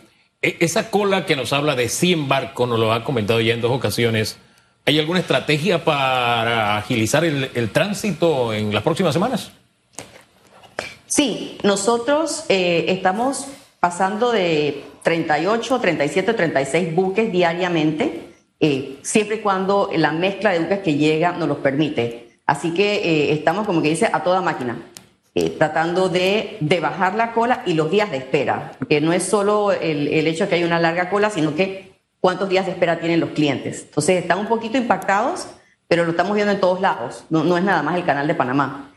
E, 0.43 0.57
esa 0.59 0.91
cola 0.91 1.25
que 1.25 1.35
nos 1.35 1.53
habla 1.53 1.75
de 1.75 1.87
100 1.89 2.27
barcos, 2.27 2.67
nos 2.67 2.77
lo 2.77 2.91
ha 2.91 3.03
comentado 3.03 3.39
ya 3.41 3.53
en 3.53 3.61
dos 3.61 3.71
ocasiones. 3.71 4.37
¿Hay 4.85 4.99
alguna 4.99 5.19
estrategia 5.19 5.85
para 5.85 6.77
agilizar 6.77 7.23
el, 7.23 7.69
tránsito 7.71 8.53
en 8.53 8.73
las 8.73 8.83
próximas 8.83 9.13
semanas? 9.13 9.51
Sí, 11.07 11.57
nosotros 11.63 12.43
eh, 12.49 12.85
estamos 12.89 13.47
pasando 13.79 14.31
de 14.31 14.83
38, 15.03 15.79
37, 15.79 16.33
36 16.33 16.93
buques 16.93 17.31
diariamente, 17.31 18.33
eh, 18.59 18.97
siempre 19.03 19.37
y 19.37 19.39
cuando 19.39 19.89
la 19.95 20.11
mezcla 20.11 20.51
de 20.51 20.59
buques 20.59 20.79
que 20.79 20.95
llega 20.95 21.31
nos 21.31 21.47
los 21.47 21.59
permite. 21.59 22.39
Así 22.45 22.73
que 22.73 22.95
eh, 22.95 23.33
estamos, 23.33 23.65
como 23.65 23.81
que 23.81 23.89
dice, 23.89 24.09
a 24.11 24.21
toda 24.23 24.41
máquina, 24.41 24.77
eh, 25.35 25.49
tratando 25.51 26.09
de, 26.09 26.57
de, 26.59 26.79
bajar 26.79 27.15
la 27.15 27.31
cola 27.31 27.63
y 27.65 27.73
los 27.73 27.89
días 27.89 28.11
de 28.11 28.17
espera, 28.17 28.73
porque 28.77 29.01
no 29.01 29.13
es 29.13 29.23
solo 29.23 29.71
el, 29.71 30.07
el, 30.07 30.27
hecho 30.27 30.43
de 30.43 30.49
que 30.49 30.55
hay 30.55 30.63
una 30.63 30.79
larga 30.79 31.09
cola, 31.09 31.29
sino 31.29 31.55
que 31.55 31.93
cuántos 32.19 32.49
días 32.49 32.65
de 32.65 32.73
espera 32.73 32.99
tienen 32.99 33.19
los 33.19 33.31
clientes. 33.31 33.83
Entonces 33.83 34.21
están 34.21 34.39
un 34.39 34.47
poquito 34.47 34.77
impactados, 34.77 35.47
pero 35.87 36.05
lo 36.05 36.11
estamos 36.11 36.35
viendo 36.35 36.53
en 36.53 36.59
todos 36.59 36.81
lados, 36.81 37.25
no, 37.29 37.43
no 37.43 37.57
es 37.57 37.63
nada 37.63 37.81
más 37.81 37.95
el 37.95 38.05
canal 38.05 38.27
de 38.27 38.35
Panamá. 38.35 38.91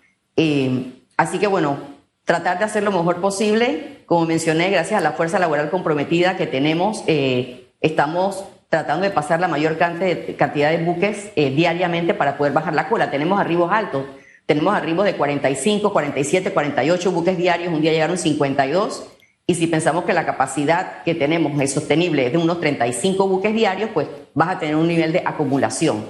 así 1.16 1.38
que 1.38 1.46
bueno, 1.46 1.78
tratar 2.26 2.58
de 2.58 2.64
hacer 2.64 2.82
lo 2.82 2.92
mejor 2.92 3.22
posible. 3.22 4.02
Como 4.04 4.26
mencioné, 4.26 4.68
gracias 4.70 5.00
a 5.00 5.02
la 5.02 5.12
fuerza 5.12 5.38
laboral 5.38 5.70
comprometida 5.70 6.36
que 6.36 6.46
tenemos, 6.46 7.02
eh, 7.06 7.68
estamos 7.80 8.44
tratando 8.68 9.04
de 9.04 9.10
pasar 9.10 9.40
la 9.40 9.48
mayor 9.48 9.78
cantidad 9.78 10.70
de 10.70 10.84
buques 10.84 11.30
eh, 11.36 11.50
diariamente 11.50 12.12
para 12.12 12.36
poder 12.36 12.52
bajar 12.52 12.74
la 12.74 12.88
cola. 12.88 13.10
Tenemos 13.10 13.40
arribos 13.40 13.72
altos. 13.72 14.04
Tenemos 14.46 14.74
arribos 14.74 15.04
de 15.04 15.16
45, 15.16 15.92
47, 15.92 16.52
48 16.52 17.10
buques 17.10 17.36
diarios, 17.36 17.72
un 17.72 17.80
día 17.80 17.92
llegaron 17.92 18.16
52 18.16 19.04
y 19.48 19.54
si 19.54 19.66
pensamos 19.66 20.04
que 20.04 20.12
la 20.12 20.24
capacidad 20.24 21.02
que 21.04 21.14
tenemos 21.14 21.60
es 21.60 21.72
sostenible 21.72 22.26
es 22.26 22.32
de 22.32 22.38
unos 22.38 22.60
35 22.60 23.28
buques 23.28 23.52
diarios, 23.52 23.90
pues 23.92 24.08
vas 24.34 24.56
a 24.56 24.58
tener 24.58 24.76
un 24.76 24.88
nivel 24.88 25.12
de 25.12 25.22
acumulación. 25.24 26.04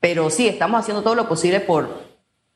Pero 0.00 0.30
sí, 0.30 0.48
estamos 0.48 0.80
haciendo 0.80 1.02
todo 1.02 1.14
lo 1.14 1.28
posible 1.28 1.60
por, 1.60 2.02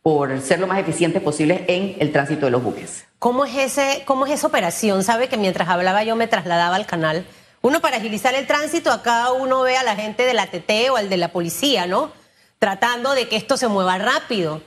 por 0.03 0.41
ser 0.41 0.59
lo 0.59 0.67
más 0.67 0.79
eficientes 0.79 1.23
posible 1.23 1.65
en 1.69 1.97
el 2.01 2.13
tránsito 2.13 2.47
de 2.47 2.53
los 2.53 2.63
buques. 2.63 3.05
¿Cómo 3.19 3.45
es, 3.45 3.57
ese, 3.57 4.03
¿Cómo 4.05 4.27
es 4.27 4.33
esa 4.33 4.47
operación? 4.47 5.05
Sabe 5.05 5.29
que 5.29 5.37
mientras 5.37 5.69
hablaba 5.69 6.03
yo 6.05 6.17
me 6.17 6.27
trasladaba 6.27 6.77
al 6.77 6.87
canal. 6.87 7.25
Uno 7.63 7.81
para 7.81 7.97
agilizar 7.97 8.35
el 8.35 8.47
tránsito, 8.47 8.93
acá 8.93 9.33
uno 9.33 9.63
ve 9.63 9.77
a 9.77 9.83
la 9.83 9.97
gente 9.97 10.25
de 10.25 10.35
la 10.35 10.47
TT 10.47 10.91
o 10.91 10.97
al 10.97 11.09
de 11.09 11.17
la 11.17 11.29
policía, 11.29 11.87
¿no? 11.87 12.11
Tratando 12.59 13.15
de 13.15 13.29
que 13.29 13.37
esto 13.37 13.57
se 13.57 13.69
mueva 13.69 13.97
rápido. 13.99 14.61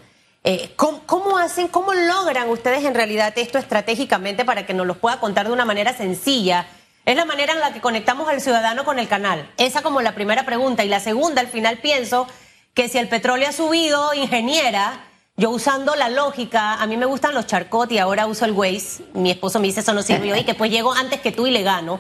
Eh, 0.44 0.72
¿cómo, 0.76 1.38
hacen, 1.38 1.68
cómo 1.68 1.94
logran 1.94 2.50
ustedes 2.50 2.86
en 2.86 2.96
realidad 2.96 3.34
esto 3.38 3.58
estratégicamente 3.58 4.46
para 4.46 4.66
que 4.66 4.74
nos 4.74 4.88
lo 4.88 4.96
pueda 4.96 5.20
contar 5.20 5.48
de 5.48 5.54
una 5.54 5.66
manera 5.66 5.96
sencilla? 5.96 6.68
Es 7.06 7.16
la 7.16 7.26
manera 7.26 7.54
en 7.54 7.60
la 7.60 7.74
que 7.74 7.82
conectamos 7.82 8.30
al 8.30 8.40
ciudadano 8.40 8.86
con 8.86 9.00
el 9.00 9.08
canal. 9.08 9.50
Esa 9.58 9.82
como 9.82 10.02
la 10.02 10.16
primera 10.16 10.46
pregunta. 10.46 10.84
Y 10.84 10.90
la 10.90 11.00
segunda, 11.00 11.42
al 11.42 11.48
final 11.48 11.78
pienso 11.78 12.28
que 12.74 12.88
si 12.88 12.98
el 12.98 13.10
petróleo 13.10 13.50
ha 13.50 13.52
subido, 13.52 14.14
ingeniera, 14.14 15.06
yo 15.36 15.50
usando 15.50 15.96
la 15.96 16.10
lógica, 16.10 16.76
a 16.76 16.86
mí 16.86 16.98
me 16.98 17.06
gustan 17.06 17.34
los 17.34 17.48
charcot 17.48 17.92
y 17.92 17.98
ahora 17.98 18.28
uso 18.28 18.46
el 18.46 18.52
Waze. 18.52 19.04
Mi 19.14 19.32
esposo 19.32 19.60
me 19.60 19.68
dice 19.68 19.80
eso 19.80 19.94
no 19.94 20.04
sirvió 20.04 20.36
y 20.36 20.44
que 20.44 20.54
pues 20.54 20.70
llego 20.72 20.94
antes 20.94 21.20
que 21.20 21.32
tú 21.32 21.48
y 21.48 21.52
le 21.52 21.64
gano. 21.64 22.00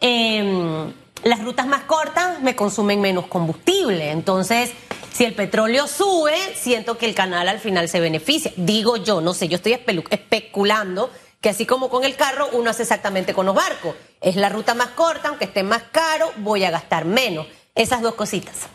Em, 0.00 0.92
las 1.24 1.42
rutas 1.42 1.66
más 1.66 1.82
cortas 1.82 2.40
me 2.42 2.54
consumen 2.54 3.00
menos 3.00 3.26
combustible. 3.26 4.10
Entonces, 4.10 4.72
si 5.16 5.24
el 5.24 5.32
petróleo 5.32 5.86
sube, 5.86 6.36
siento 6.54 6.98
que 6.98 7.06
el 7.06 7.14
canal 7.14 7.48
al 7.48 7.58
final 7.58 7.88
se 7.88 8.00
beneficia. 8.00 8.52
Digo 8.56 8.98
yo, 8.98 9.22
no 9.22 9.32
sé, 9.32 9.48
yo 9.48 9.56
estoy 9.56 9.72
especulando 9.72 11.10
que 11.40 11.48
así 11.48 11.64
como 11.64 11.88
con 11.88 12.04
el 12.04 12.16
carro, 12.16 12.48
uno 12.52 12.68
hace 12.68 12.82
exactamente 12.82 13.32
con 13.32 13.46
los 13.46 13.54
barcos. 13.54 13.94
Es 14.20 14.36
la 14.36 14.50
ruta 14.50 14.74
más 14.74 14.88
corta, 14.88 15.28
aunque 15.28 15.46
esté 15.46 15.62
más 15.62 15.84
caro, 15.90 16.30
voy 16.36 16.64
a 16.64 16.70
gastar 16.70 17.06
menos. 17.06 17.46
Esas 17.74 18.02
dos 18.02 18.14
cositas. 18.14 18.66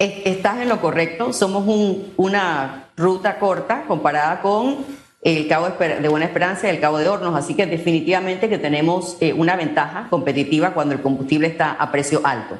Estás 0.00 0.60
en 0.60 0.68
lo 0.68 0.80
correcto. 0.80 1.32
Somos 1.32 1.64
una 2.16 2.90
ruta 2.96 3.38
corta 3.38 3.84
comparada 3.86 4.42
con 4.42 4.84
el 5.22 5.46
Cabo 5.46 5.68
de 5.68 6.08
Buena 6.08 6.26
Esperanza 6.26 6.66
y 6.66 6.70
el 6.70 6.80
Cabo 6.80 6.98
de 6.98 7.08
Hornos, 7.08 7.36
así 7.36 7.54
que 7.54 7.66
definitivamente 7.66 8.48
que 8.48 8.58
tenemos 8.58 9.16
eh, 9.20 9.32
una 9.32 9.54
ventaja 9.54 10.08
competitiva 10.10 10.74
cuando 10.74 10.94
el 10.94 11.02
combustible 11.02 11.46
está 11.46 11.70
a 11.70 11.92
precio 11.92 12.20
alto. 12.24 12.58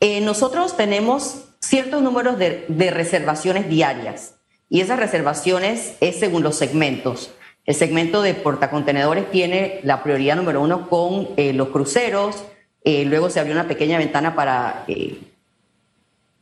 Eh, 0.00 0.20
nosotros 0.20 0.76
tenemos 0.76 1.46
ciertos 1.66 2.02
números 2.02 2.38
de, 2.38 2.90
reservaciones 2.90 3.68
diarias 3.68 4.34
y 4.68 4.80
esas 4.80 4.98
reservaciones 4.98 5.96
es 6.00 6.18
según 6.18 6.42
los 6.42 6.56
segmentos. 6.56 7.32
El 7.64 7.74
segmento 7.74 8.22
de 8.22 8.34
portacontenedores 8.34 9.30
tiene 9.30 9.80
la 9.82 10.02
prioridad 10.02 10.36
número 10.36 10.62
uno 10.62 10.88
con 10.88 11.28
eh, 11.36 11.52
los 11.52 11.68
cruceros, 11.68 12.44
eh, 12.84 13.04
luego 13.04 13.30
se 13.30 13.40
abrió 13.40 13.54
una 13.54 13.66
pequeña 13.66 13.98
ventana 13.98 14.36
para, 14.36 14.86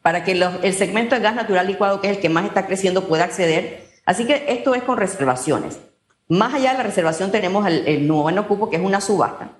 para 0.02 0.24
que 0.24 0.32
el 0.32 0.74
segmento 0.74 1.14
de 1.14 1.22
gas 1.22 1.34
natural 1.34 1.66
licuado, 1.66 2.02
que 2.02 2.10
es 2.10 2.16
el 2.16 2.22
que 2.22 2.28
más 2.28 2.44
está 2.44 2.66
creciendo, 2.66 3.08
pueda 3.08 3.24
acceder. 3.24 3.86
Así 4.04 4.26
que 4.26 4.44
esto 4.48 4.74
es 4.74 4.82
con 4.82 4.98
reservaciones. 4.98 5.78
Más 6.28 6.52
allá 6.52 6.72
de 6.72 6.78
la 6.78 6.84
reservación 6.84 7.30
tenemos 7.30 7.66
el, 7.66 7.88
el 7.88 8.06
nuevo 8.06 8.46
cupo, 8.46 8.68
que 8.68 8.76
es 8.76 8.82
una 8.82 9.00
subasta. 9.00 9.52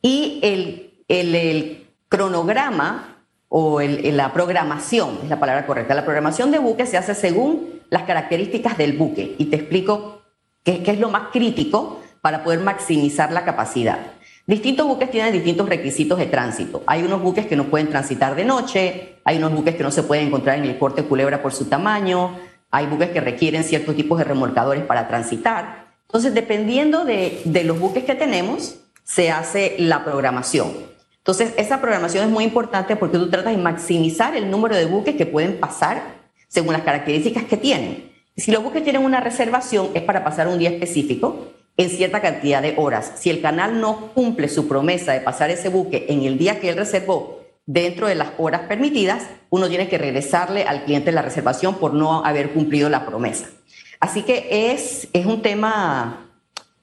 Y 0.00 0.38
el, 0.42 1.04
el 1.08 1.88
cronograma 2.08 3.11
o 3.54 3.82
la 3.82 4.32
programación, 4.32 5.18
es 5.22 5.28
la 5.28 5.38
palabra 5.38 5.66
correcta. 5.66 5.92
La 5.92 6.06
programación 6.06 6.50
de 6.50 6.58
buque 6.58 6.86
se 6.86 6.96
hace 6.96 7.14
según 7.14 7.82
las 7.90 8.04
características 8.04 8.78
del 8.78 8.94
buque 8.94 9.34
y 9.36 9.44
te 9.44 9.56
explico 9.56 10.22
qué, 10.64 10.82
es 10.86 10.98
lo 10.98 11.10
más 11.10 11.24
crítico 11.32 12.00
para 12.22 12.44
poder 12.44 12.60
maximizar 12.60 13.30
la 13.30 13.44
capacidad. 13.44 13.98
Distintos 14.46 14.86
buques 14.86 15.10
tienen 15.10 15.34
distintos 15.34 15.68
requisitos 15.68 16.18
de 16.18 16.24
tránsito. 16.24 16.82
Hay 16.86 17.02
unos 17.02 17.20
buques 17.20 17.46
que 17.46 17.54
no 17.54 17.64
pueden 17.64 17.90
transitar 17.90 18.34
de 18.36 18.46
noche, 18.46 19.16
hay 19.22 19.36
unos 19.36 19.52
buques 19.52 19.76
que 19.76 19.82
no 19.82 19.90
se 19.90 20.02
pueden 20.02 20.28
encontrar 20.28 20.56
en 20.56 20.64
el 20.64 20.78
corte 20.78 21.02
culebra 21.02 21.42
por 21.42 21.52
su 21.52 21.66
tamaño, 21.66 22.38
hay 22.70 22.86
buques 22.86 23.10
que 23.10 23.20
requieren 23.20 23.64
ciertos 23.64 23.94
tipos 23.94 24.16
de 24.16 24.24
remolcadores 24.24 24.82
para 24.84 25.08
transitar. 25.08 25.88
Entonces, 26.06 26.32
dependiendo 26.32 27.04
de 27.04 27.62
los 27.66 27.78
buques 27.78 28.04
que 28.04 28.14
tenemos, 28.14 28.76
se 29.04 29.30
hace 29.30 29.76
la 29.78 30.04
programación. 30.04 30.91
Entonces, 31.22 31.54
esa 31.56 31.80
programación 31.80 32.24
es 32.24 32.30
muy 32.30 32.42
importante 32.42 32.96
porque 32.96 33.16
tú 33.16 33.30
tratas 33.30 33.54
de 33.54 33.62
maximizar 33.62 34.34
el 34.34 34.50
número 34.50 34.74
de 34.74 34.86
buques 34.86 35.14
que 35.14 35.24
pueden 35.24 35.60
pasar 35.60 36.02
según 36.48 36.72
las 36.72 36.82
características 36.82 37.44
que 37.44 37.56
tienen. 37.56 38.10
Si 38.36 38.50
los 38.50 38.60
buques 38.60 38.82
tienen 38.82 39.04
una 39.04 39.20
reservación, 39.20 39.90
es 39.94 40.02
para 40.02 40.24
pasar 40.24 40.48
un 40.48 40.58
día 40.58 40.70
específico 40.70 41.52
en 41.76 41.90
cierta 41.90 42.20
cantidad 42.20 42.60
de 42.60 42.74
horas. 42.76 43.12
Si 43.16 43.30
el 43.30 43.40
canal 43.40 43.80
no 43.80 44.08
cumple 44.14 44.48
su 44.48 44.66
promesa 44.66 45.12
de 45.12 45.20
pasar 45.20 45.50
ese 45.50 45.68
buque 45.68 46.06
en 46.08 46.22
el 46.22 46.38
día 46.38 46.58
que 46.58 46.70
él 46.70 46.76
reservó 46.76 47.40
dentro 47.66 48.08
de 48.08 48.16
las 48.16 48.30
horas 48.38 48.62
permitidas, 48.62 49.28
uno 49.48 49.68
tiene 49.68 49.88
que 49.88 49.98
regresarle 49.98 50.64
al 50.64 50.84
cliente 50.84 51.12
la 51.12 51.22
reservación 51.22 51.76
por 51.76 51.94
no 51.94 52.24
haber 52.24 52.50
cumplido 52.50 52.88
la 52.88 53.06
promesa. 53.06 53.48
Así 54.00 54.22
que 54.22 54.72
es, 54.72 55.06
es 55.12 55.24
un 55.24 55.40
tema 55.40 56.31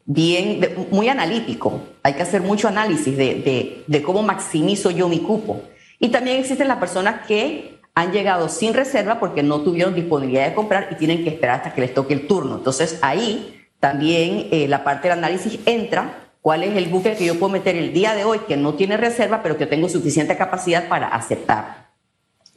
bien, 0.10 0.60
muy 0.90 1.08
analítico. 1.08 1.84
Hay 2.02 2.14
que 2.14 2.24
hacer 2.24 2.42
mucho 2.42 2.68
análisis 2.68 3.16
de, 3.16 3.84
de, 3.86 4.02
cómo 4.02 4.24
maximizo 4.24 4.90
yo 4.90 5.08
mi 5.08 5.20
cupo. 5.20 5.62
Y 6.00 6.10
también 6.10 6.40
existen 6.40 6.68
las 6.68 6.80
personas 6.80 7.28
que 7.28 7.80
han 7.94 8.12
llegado 8.12 8.50
sin 8.50 8.74
reserva 8.74 9.20
porque 9.20 9.44
no 9.44 9.62
tuvieron 9.62 9.94
disponibilidad 9.94 10.48
de 10.48 10.56
comprar 10.56 10.88
y 10.92 10.96
tienen 10.96 11.24
que 11.24 11.30
esperar 11.30 11.58
hasta 11.58 11.74
que 11.76 11.82
les 11.82 11.94
toque 11.94 12.16
el 12.16 12.26
turno. 12.26 12.58
Entonces 12.58 12.98
ahí 13.04 13.68
también 13.80 14.48
eh, 14.52 14.68
la 14.68 14.84
parte 14.84 15.10
del 15.10 15.20
análisis 15.20 15.60
entra. 15.66 16.26
¿Cuál 16.42 16.64
es 16.64 16.76
el 16.76 16.88
buque 16.88 17.16
que 17.16 17.26
yo 17.26 17.38
puedo 17.38 17.52
meter 17.52 17.76
el 17.76 17.94
día 17.94 18.16
de 18.16 18.24
hoy 18.24 18.40
que 18.48 18.58
no 18.58 18.74
tiene 18.74 18.98
reserva, 18.98 19.44
pero 19.44 19.58
que 19.58 19.68
tengo 19.68 19.90
suficiente 19.90 20.38
capacidad 20.38 20.88
para 20.88 21.08
aceptar? 21.10 21.92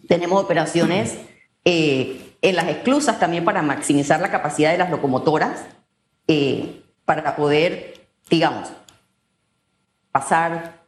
Tenemos 0.09 0.43
operaciones 0.43 1.19
eh, 1.65 2.37
en 2.41 2.57
las 2.57 2.69
esclusas 2.69 3.19
también 3.19 3.45
para 3.45 3.61
maximizar 3.61 4.21
la 4.21 4.31
capacidad 4.31 4.71
de 4.71 4.79
las 4.79 4.91
locomotoras. 4.91 5.65
Eh, 6.29 6.82
para 7.05 7.37
poder, 7.37 8.07
digamos, 8.31 8.73
pasar 10.11 10.83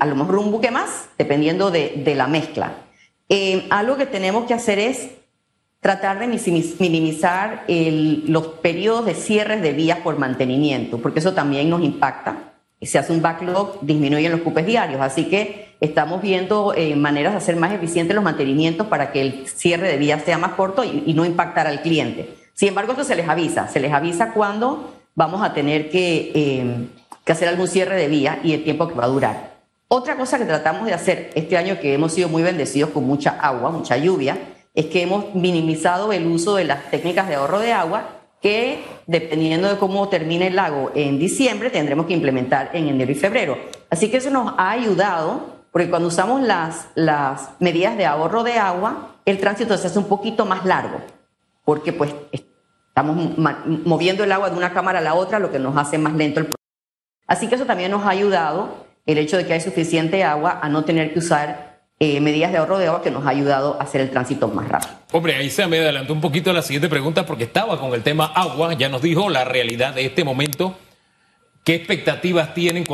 a 0.00 0.06
lo 0.06 0.16
mejor 0.16 0.38
un 0.38 0.50
buque 0.50 0.70
más, 0.70 1.08
dependiendo 1.18 1.70
de, 1.70 2.12
la 2.16 2.26
mezcla. 2.26 2.72
Eh, 3.28 3.66
algo 3.70 3.96
que 3.96 4.06
tenemos 4.06 4.46
que 4.46 4.54
hacer 4.54 4.78
es 4.78 5.10
tratar 5.80 6.18
de 6.18 6.26
minimizar 6.26 7.64
los 7.68 8.46
periodos 8.46 9.06
de 9.06 9.14
cierres 9.14 9.62
de 9.62 9.72
vías 9.72 9.98
por 10.00 10.18
mantenimiento, 10.18 10.98
porque 10.98 11.20
eso 11.20 11.32
también 11.32 11.70
nos 11.70 11.82
impacta. 11.82 12.52
Se 12.82 12.98
hace 12.98 13.12
un 13.12 13.20
backlog, 13.20 13.80
disminuyen 13.82 14.32
los 14.32 14.40
cupes 14.40 14.66
diarios, 14.66 15.00
así 15.00 15.26
que 15.26 15.74
estamos 15.80 16.22
viendo 16.22 16.74
eh, 16.74 16.96
maneras 16.96 17.32
de 17.32 17.38
hacer 17.38 17.56
más 17.56 17.72
eficientes 17.72 18.14
los 18.14 18.24
mantenimientos 18.24 18.86
para 18.86 19.12
que 19.12 19.20
el 19.20 19.48
cierre 19.48 19.88
de 19.88 19.96
vías 19.96 20.22
sea 20.24 20.38
más 20.38 20.52
corto 20.52 20.84
y, 20.84 21.12
no 21.14 21.24
impactar 21.24 21.66
al 21.66 21.82
cliente. 21.82 22.34
Sin 22.54 22.68
embargo, 22.68 22.92
esto 22.92 23.04
se 23.04 23.16
les 23.16 23.28
avisa, 23.28 23.68
se 23.68 23.80
les 23.80 23.92
avisa 23.92 24.32
cuando 24.32 24.99
vamos 25.20 25.42
a 25.42 25.52
tener 25.52 25.90
eh, 25.92 26.88
que, 27.26 27.32
hacer 27.32 27.48
algún 27.48 27.68
cierre 27.68 27.96
de 27.96 28.08
vía 28.08 28.40
y 28.42 28.54
el 28.54 28.64
tiempo 28.64 28.88
que 28.88 28.94
va 28.94 29.04
a 29.04 29.08
durar. 29.08 29.50
Otra 29.86 30.16
cosa 30.16 30.38
que 30.38 30.46
tratamos 30.46 30.86
de 30.86 30.94
hacer 30.94 31.30
este 31.34 31.58
año 31.58 31.78
que 31.78 31.92
hemos 31.92 32.14
sido 32.14 32.30
muy 32.30 32.42
bendecidos 32.42 32.88
con 32.88 33.04
mucha 33.04 33.32
agua, 33.38 33.70
mucha 33.70 33.98
lluvia, 33.98 34.38
es 34.74 34.86
que 34.86 35.02
hemos 35.02 35.34
minimizado 35.34 36.10
el 36.14 36.26
uso 36.26 36.56
de 36.56 36.64
las 36.64 36.90
técnicas 36.90 37.28
de 37.28 37.34
ahorro 37.34 37.58
de 37.58 37.70
agua 37.72 38.08
que 38.40 38.82
dependiendo 39.06 39.68
de 39.68 39.76
cómo 39.76 40.08
termine 40.08 40.46
el 40.46 40.56
lago 40.56 40.90
en 40.94 41.18
diciembre 41.18 41.68
tendremos 41.68 42.06
que 42.06 42.14
implementar 42.14 42.70
en 42.72 42.88
enero 42.88 43.12
y 43.12 43.14
febrero. 43.14 43.58
Así 43.90 44.10
que 44.10 44.16
eso 44.16 44.30
nos 44.30 44.54
ha 44.56 44.70
ayudado 44.70 45.60
porque 45.70 45.90
cuando 45.90 46.08
usamos 46.08 46.40
las, 46.40 46.86
las 46.94 47.50
medidas 47.58 47.98
de 47.98 48.06
ahorro 48.06 48.42
de 48.42 48.54
agua, 48.54 49.16
el 49.26 49.36
tránsito 49.38 49.76
se 49.76 49.88
hace 49.88 49.98
un 49.98 50.06
poquito 50.06 50.46
más 50.46 50.64
largo 50.64 50.98
porque 51.66 51.92
pues 51.92 52.14
Estamos 53.00 53.38
moviendo 53.84 54.24
el 54.24 54.32
agua 54.32 54.50
de 54.50 54.56
una 54.56 54.72
cámara 54.72 54.98
a 54.98 55.02
la 55.02 55.14
otra, 55.14 55.38
lo 55.38 55.50
que 55.50 55.58
nos 55.58 55.76
hace 55.76 55.96
más 55.96 56.12
lento 56.14 56.40
el 56.40 56.46
proceso. 56.46 56.56
Así 57.26 57.48
que 57.48 57.54
eso 57.54 57.64
también 57.64 57.90
nos 57.90 58.04
ha 58.04 58.10
ayudado, 58.10 58.86
el 59.06 59.16
hecho 59.16 59.36
de 59.36 59.46
que 59.46 59.54
hay 59.54 59.60
suficiente 59.60 60.22
agua, 60.22 60.58
a 60.62 60.68
no 60.68 60.84
tener 60.84 61.12
que 61.12 61.20
usar 61.20 61.80
eh, 61.98 62.20
medidas 62.20 62.52
de 62.52 62.58
ahorro 62.58 62.78
de 62.78 62.88
agua 62.88 63.02
que 63.02 63.10
nos 63.10 63.24
ha 63.26 63.30
ayudado 63.30 63.78
a 63.80 63.84
hacer 63.84 64.00
el 64.00 64.10
tránsito 64.10 64.48
más 64.48 64.68
rápido. 64.68 64.92
Hombre, 65.12 65.36
ahí 65.36 65.48
se 65.48 65.66
me 65.66 65.78
adelantó 65.78 66.12
un 66.12 66.20
poquito 66.20 66.52
la 66.52 66.62
siguiente 66.62 66.88
pregunta 66.88 67.24
porque 67.24 67.44
estaba 67.44 67.78
con 67.80 67.94
el 67.94 68.02
tema 68.02 68.26
agua, 68.26 68.74
ya 68.74 68.88
nos 68.88 69.00
dijo 69.00 69.30
la 69.30 69.44
realidad 69.44 69.94
de 69.94 70.04
este 70.04 70.22
momento. 70.22 70.76
¿Qué 71.64 71.74
expectativas 71.74 72.52
tienen? 72.52 72.84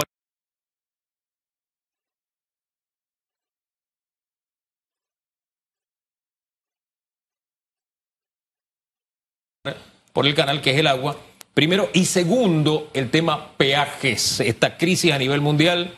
Por 10.17 10.27
el 10.27 10.35
canal, 10.35 10.63
que 10.63 10.71
es 10.71 10.79
el 10.79 10.87
agua. 10.87 11.15
Primero. 11.53 11.91
Y 11.93 12.07
segundo, 12.07 12.89
el 12.95 13.11
tema 13.11 13.49
peajes. 13.59 14.41
Esta 14.41 14.79
crisis 14.79 15.13
a 15.13 15.19
nivel 15.19 15.43
mundial 15.43 15.93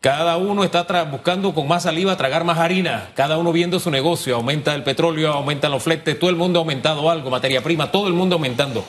Cada 0.00 0.36
uno 0.36 0.62
está 0.62 0.84
buscando 1.02 1.52
con 1.52 1.66
más 1.66 1.82
saliva 1.82 2.16
tragar 2.16 2.44
más 2.44 2.58
harina, 2.58 3.10
cada 3.16 3.36
uno 3.36 3.50
viendo 3.50 3.80
su 3.80 3.90
negocio, 3.90 4.36
aumenta 4.36 4.72
el 4.76 4.84
petróleo, 4.84 5.32
aumentan 5.32 5.72
los 5.72 5.82
fletes, 5.82 6.16
todo 6.16 6.30
el 6.30 6.36
mundo 6.36 6.60
ha 6.60 6.62
aumentado 6.62 7.10
algo, 7.10 7.28
materia 7.28 7.60
prima, 7.60 7.90
todo 7.90 8.06
el 8.06 8.14
mundo 8.14 8.36
aumentando. 8.36 8.84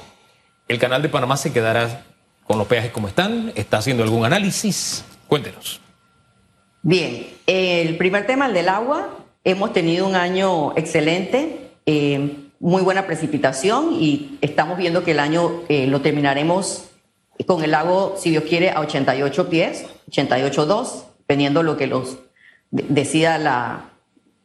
El 0.68 0.78
canal 0.78 1.02
de 1.02 1.10
Panamá 1.10 1.36
se 1.36 1.52
quedará 1.52 2.04
con 2.44 2.60
los 2.60 2.68
peajes 2.68 2.92
como 2.92 3.08
están, 3.08 3.52
está 3.56 3.80
haciendo 3.80 4.04
algún 4.04 4.26
análisis. 4.26 5.04
Cuéntenos. 5.26 5.82
Bien, 6.84 7.30
el 7.48 7.98
primer 7.98 8.28
tema, 8.28 8.46
el 8.46 8.54
del 8.54 8.70
agua, 8.70 9.10
hemos 9.44 9.74
tenido 9.74 10.06
un 10.06 10.16
año 10.16 10.78
excelente, 10.78 11.72
eh, 11.88 12.49
muy 12.60 12.82
buena 12.82 13.08
precipitación 13.08 13.94
y 13.94 14.38
estamos 14.42 14.78
viendo 14.78 15.04
que 15.04 15.12
el 15.12 15.20
año 15.20 15.62
eh, 15.70 15.88
lo 15.88 16.02
terminaremos 16.02 16.90
con 17.46 17.64
el 17.64 17.72
lago, 17.72 18.16
si 18.18 18.32
Dios 18.32 18.44
quiere, 18.44 18.72
a 18.72 18.82
88 18.82 19.50
pies, 19.50 19.86
88.2, 20.12 21.04
dependiendo 21.20 21.64
lo 21.64 21.78
que 21.78 21.88
los 21.88 22.18
decida 22.70 23.38
la, 23.38 23.92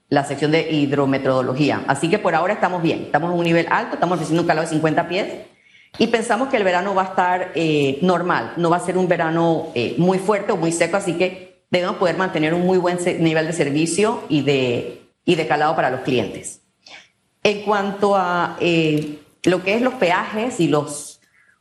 la 0.09 0.25
sección 0.25 0.53
de 0.53 0.71
hidrometodología. 0.71 1.83
Así 1.89 2.09
que 2.09 2.19
por 2.19 2.35
ahora 2.35 2.55
estamos 2.55 2.83
bien, 2.83 3.03
estamos 3.03 3.33
en 3.33 3.39
un 3.39 3.45
nivel 3.45 3.67
alto, 3.71 3.95
estamos 3.95 4.15
ofreciendo 4.15 4.43
un 4.43 4.49
calor 4.49 4.65
de 4.65 4.71
50 4.71 5.09
pies 5.09 5.27
y 5.99 6.07
pensamos 6.07 6.49
que 6.49 6.57
el 6.57 6.65
verano 6.65 6.95
va 6.95 7.03
a 7.03 7.07
estar 7.07 7.53
eh, 7.55 7.99
normal, 8.03 8.53
no 8.57 8.71
va 8.71 8.77
a 8.77 8.81
ser 8.81 8.97
un 8.97 9.09
verano 9.09 9.69
eh, 9.75 9.95
muy 9.99 10.19
fuerte 10.19 10.53
o 10.53 10.57
muy 10.57 10.73
seco, 10.73 10.97
así 10.97 11.15
que 11.15 11.65
debemos 11.71 11.97
poder 11.97 12.17
mantener 12.17 12.55
un 12.55 12.65
muy 12.65 12.79
buen 12.79 12.99
nivel 13.21 13.47
de 13.47 13.53
servicio 13.53 14.23
y 14.29 14.43
de, 14.43 15.03
y 15.25 15.35
de 15.35 15.47
calado 15.47 15.75
para 15.75 15.91
los 15.91 16.01
clientes. 16.01 16.64
En 17.45 17.63
cuanto 17.63 18.17
a 18.17 18.57
eh, 18.59 19.21
lo 19.45 19.63
que 19.63 19.75
es 19.75 19.83
los 19.83 19.95
peajes 19.95 20.59
y 20.59 20.67
los 20.67 21.15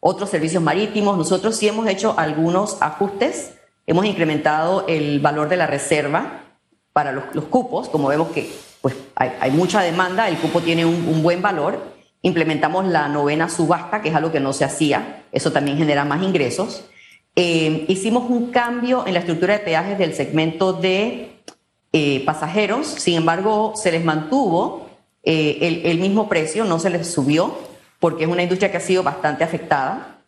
otros 0.05 0.29
servicios 0.29 0.61
marítimos. 0.61 1.17
Nosotros 1.17 1.55
sí 1.55 1.67
hemos 1.67 1.87
hecho 1.87 2.13
algunos 2.17 2.81
ajustes, 2.81 3.53
hemos 3.87 4.05
incrementado 4.05 4.85
el 4.87 5.21
valor 5.21 5.47
de 5.47 5.55
la 5.55 5.65
reserva 5.65 6.41
para 6.91 7.13
los, 7.13 7.45
cupos, 7.45 7.87
como 7.87 8.09
vemos 8.09 8.27
que 8.31 8.51
pues, 8.81 8.95
hay, 9.15 9.51
mucha 9.51 9.81
demanda, 9.81 10.27
el 10.27 10.37
cupo 10.37 10.59
tiene 10.59 10.85
un, 10.85 11.23
buen 11.23 11.41
valor. 11.41 11.93
Implementamos 12.21 12.85
la 12.85 13.07
novena 13.07 13.47
subasta, 13.47 14.01
que 14.01 14.09
es 14.09 14.15
algo 14.15 14.31
que 14.31 14.41
no 14.41 14.51
se 14.51 14.65
hacía, 14.65 15.23
eso 15.31 15.53
también 15.53 15.77
genera 15.77 16.03
más 16.03 16.21
ingresos. 16.21 16.83
Eh, 17.37 17.85
hicimos 17.87 18.29
un 18.29 18.51
cambio 18.51 19.07
en 19.07 19.13
la 19.13 19.19
estructura 19.19 19.53
de 19.53 19.59
peajes 19.59 19.97
del 19.97 20.13
segmento 20.13 20.73
de 20.73 21.31
eh, 21.93 22.23
pasajeros, 22.25 22.87
sin 22.87 23.15
embargo, 23.15 23.73
se 23.75 23.91
les 23.91 24.03
mantuvo 24.03 24.82
eh, 25.23 25.81
el, 25.85 25.99
mismo 25.99 26.27
precio, 26.27 26.65
no 26.65 26.79
se 26.79 26.89
les 26.89 27.07
subió 27.07 27.57
porque 27.99 28.25
es 28.25 28.29
una 28.29 28.43
industria 28.43 28.69
que 28.69 28.77
ha 28.77 28.81
sido 28.81 29.03
bastante 29.03 29.43
afectada. 29.43 30.19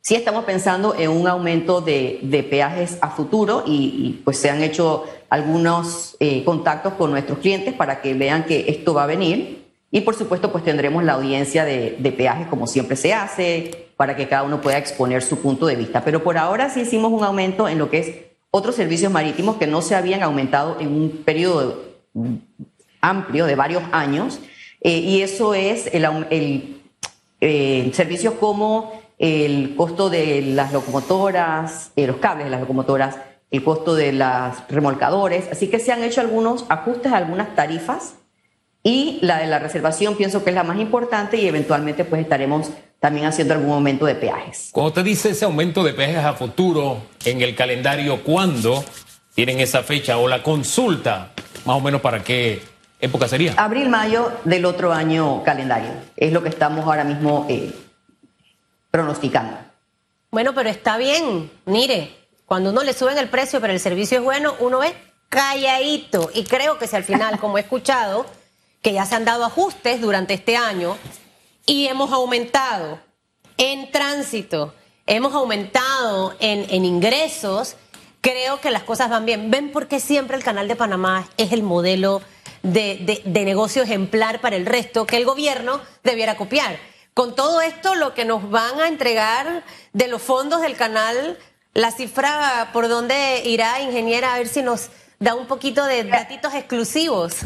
Sí 0.00 0.14
estamos 0.14 0.44
pensando 0.44 0.94
en 0.96 1.10
un 1.10 1.26
aumento 1.26 1.80
de, 1.80 2.46
peajes 2.48 2.98
a 3.00 3.10
futuro 3.10 3.64
y, 3.66 4.20
pues 4.24 4.38
se 4.38 4.48
han 4.48 4.62
hecho 4.62 5.04
algunos 5.28 6.16
eh, 6.20 6.44
contactos 6.44 6.92
con 6.92 7.10
nuestros 7.10 7.38
clientes 7.38 7.74
para 7.74 8.00
que 8.00 8.14
vean 8.14 8.44
que 8.44 8.66
esto 8.68 8.94
va 8.94 9.02
a 9.02 9.06
venir. 9.06 9.66
Y 9.90 10.02
por 10.02 10.14
supuesto, 10.14 10.52
pues 10.52 10.62
tendremos 10.62 11.02
la 11.02 11.14
audiencia 11.14 11.64
de, 11.64 11.96
de, 11.98 12.12
peajes 12.12 12.46
como 12.46 12.68
siempre 12.68 12.96
se 12.96 13.12
hace, 13.12 13.88
para 13.96 14.14
que 14.14 14.28
cada 14.28 14.44
uno 14.44 14.60
pueda 14.60 14.78
exponer 14.78 15.22
su 15.22 15.40
punto 15.40 15.66
de 15.66 15.74
vista. 15.74 16.04
Pero 16.04 16.22
por 16.22 16.38
ahora 16.38 16.70
sí 16.70 16.82
hicimos 16.82 17.10
un 17.10 17.24
aumento 17.24 17.68
en 17.68 17.78
lo 17.78 17.90
que 17.90 17.98
es 17.98 18.14
otros 18.52 18.76
servicios 18.76 19.10
marítimos 19.10 19.56
que 19.56 19.66
no 19.66 19.82
se 19.82 19.96
habían 19.96 20.22
aumentado 20.22 20.76
en 20.78 20.92
un 20.92 21.10
periodo 21.24 21.82
amplio 23.08 23.46
de 23.46 23.54
varios 23.54 23.82
años. 23.92 24.40
Eh, 24.80 24.98
y 24.98 25.22
eso 25.22 25.54
es 25.54 25.88
el, 25.92 26.04
el 26.30 26.80
eh, 27.40 27.90
servicios 27.94 28.34
como 28.34 29.00
el 29.18 29.74
costo 29.76 30.10
de 30.10 30.42
las 30.42 30.72
locomotoras, 30.72 31.92
eh, 31.96 32.06
los 32.06 32.16
cables 32.16 32.44
de 32.44 32.50
las 32.50 32.60
locomotoras, 32.60 33.16
el 33.50 33.64
costo 33.64 33.94
de 33.94 34.12
los 34.12 34.68
remolcadores. 34.68 35.48
Así 35.50 35.68
que 35.68 35.78
se 35.78 35.92
han 35.92 36.02
hecho 36.02 36.20
algunos 36.20 36.64
ajustes 36.68 37.12
a 37.12 37.16
algunas 37.16 37.54
tarifas 37.54 38.16
y 38.82 39.18
la 39.22 39.38
de 39.38 39.46
la 39.46 39.58
reservación 39.58 40.16
pienso 40.16 40.44
que 40.44 40.50
es 40.50 40.54
la 40.56 40.62
más 40.62 40.78
importante 40.78 41.36
y 41.36 41.48
eventualmente 41.48 42.04
pues 42.04 42.22
estaremos 42.22 42.70
también 43.00 43.26
haciendo 43.26 43.54
algún 43.54 43.72
aumento 43.72 44.06
de 44.06 44.14
peajes. 44.14 44.70
Cuando 44.72 44.88
usted 44.88 45.04
dice 45.04 45.30
ese 45.30 45.44
aumento 45.44 45.82
de 45.82 45.92
peajes 45.92 46.24
a 46.24 46.34
futuro 46.34 46.98
en 47.24 47.42
el 47.42 47.54
calendario, 47.54 48.22
¿cuándo 48.22 48.84
tienen 49.34 49.60
esa 49.60 49.82
fecha 49.82 50.18
o 50.18 50.28
la 50.28 50.42
consulta? 50.42 51.32
Más 51.64 51.76
o 51.76 51.80
menos 51.80 52.00
para 52.00 52.22
qué 52.22 52.62
época 53.06 53.28
sería? 53.28 53.54
Abril, 53.56 53.88
mayo 53.88 54.32
del 54.44 54.64
otro 54.64 54.92
año 54.92 55.42
calendario. 55.42 55.90
Es 56.16 56.32
lo 56.32 56.42
que 56.42 56.48
estamos 56.48 56.84
ahora 56.84 57.04
mismo 57.04 57.46
eh, 57.48 57.72
pronosticando. 58.90 59.56
Bueno, 60.30 60.54
pero 60.54 60.68
está 60.68 60.96
bien. 60.96 61.50
Mire, 61.64 62.14
cuando 62.46 62.70
uno 62.70 62.82
le 62.82 62.92
suben 62.92 63.18
el 63.18 63.28
precio, 63.28 63.60
pero 63.60 63.72
el 63.72 63.80
servicio 63.80 64.18
es 64.18 64.24
bueno, 64.24 64.54
uno 64.60 64.82
es 64.82 64.92
calladito. 65.28 66.30
Y 66.34 66.44
creo 66.44 66.78
que 66.78 66.86
si 66.86 66.96
al 66.96 67.04
final, 67.04 67.38
como 67.40 67.58
he 67.58 67.62
escuchado, 67.62 68.26
que 68.82 68.92
ya 68.92 69.04
se 69.04 69.14
han 69.16 69.24
dado 69.24 69.44
ajustes 69.44 70.00
durante 70.00 70.34
este 70.34 70.56
año 70.56 70.96
y 71.66 71.86
hemos 71.86 72.12
aumentado 72.12 73.00
en 73.56 73.90
tránsito, 73.90 74.74
hemos 75.06 75.34
aumentado 75.34 76.34
en, 76.38 76.66
en 76.70 76.84
ingresos, 76.84 77.76
creo 78.20 78.60
que 78.60 78.70
las 78.70 78.82
cosas 78.84 79.10
van 79.10 79.26
bien. 79.26 79.50
¿Ven 79.50 79.72
por 79.72 79.88
qué 79.88 79.98
siempre 79.98 80.36
el 80.36 80.44
canal 80.44 80.68
de 80.68 80.76
Panamá 80.76 81.28
es 81.36 81.52
el 81.52 81.62
modelo? 81.62 82.22
De, 82.72 83.44
negocio 83.44 83.82
ejemplar 83.82 84.40
para 84.40 84.56
el 84.56 84.66
resto 84.66 85.06
que 85.06 85.16
el 85.16 85.24
gobierno 85.24 85.80
debiera 86.02 86.36
copiar. 86.36 86.76
Con 87.14 87.34
todo 87.34 87.60
esto, 87.60 87.94
lo 87.94 88.14
que 88.14 88.24
nos 88.24 88.50
van 88.50 88.80
a 88.80 88.88
entregar 88.88 89.64
de 89.92 90.08
los 90.08 90.20
fondos 90.20 90.60
del 90.60 90.76
canal, 90.76 91.38
la 91.72 91.90
cifra 91.90 92.70
por 92.72 92.88
dónde 92.88 93.42
irá, 93.44 93.80
ingeniera, 93.80 94.34
a 94.34 94.38
ver 94.38 94.48
si 94.48 94.62
nos 94.62 94.88
da 95.18 95.34
un 95.34 95.46
poquito 95.46 95.84
de 95.84 96.04
datitos 96.04 96.54
exclusivos. 96.54 97.36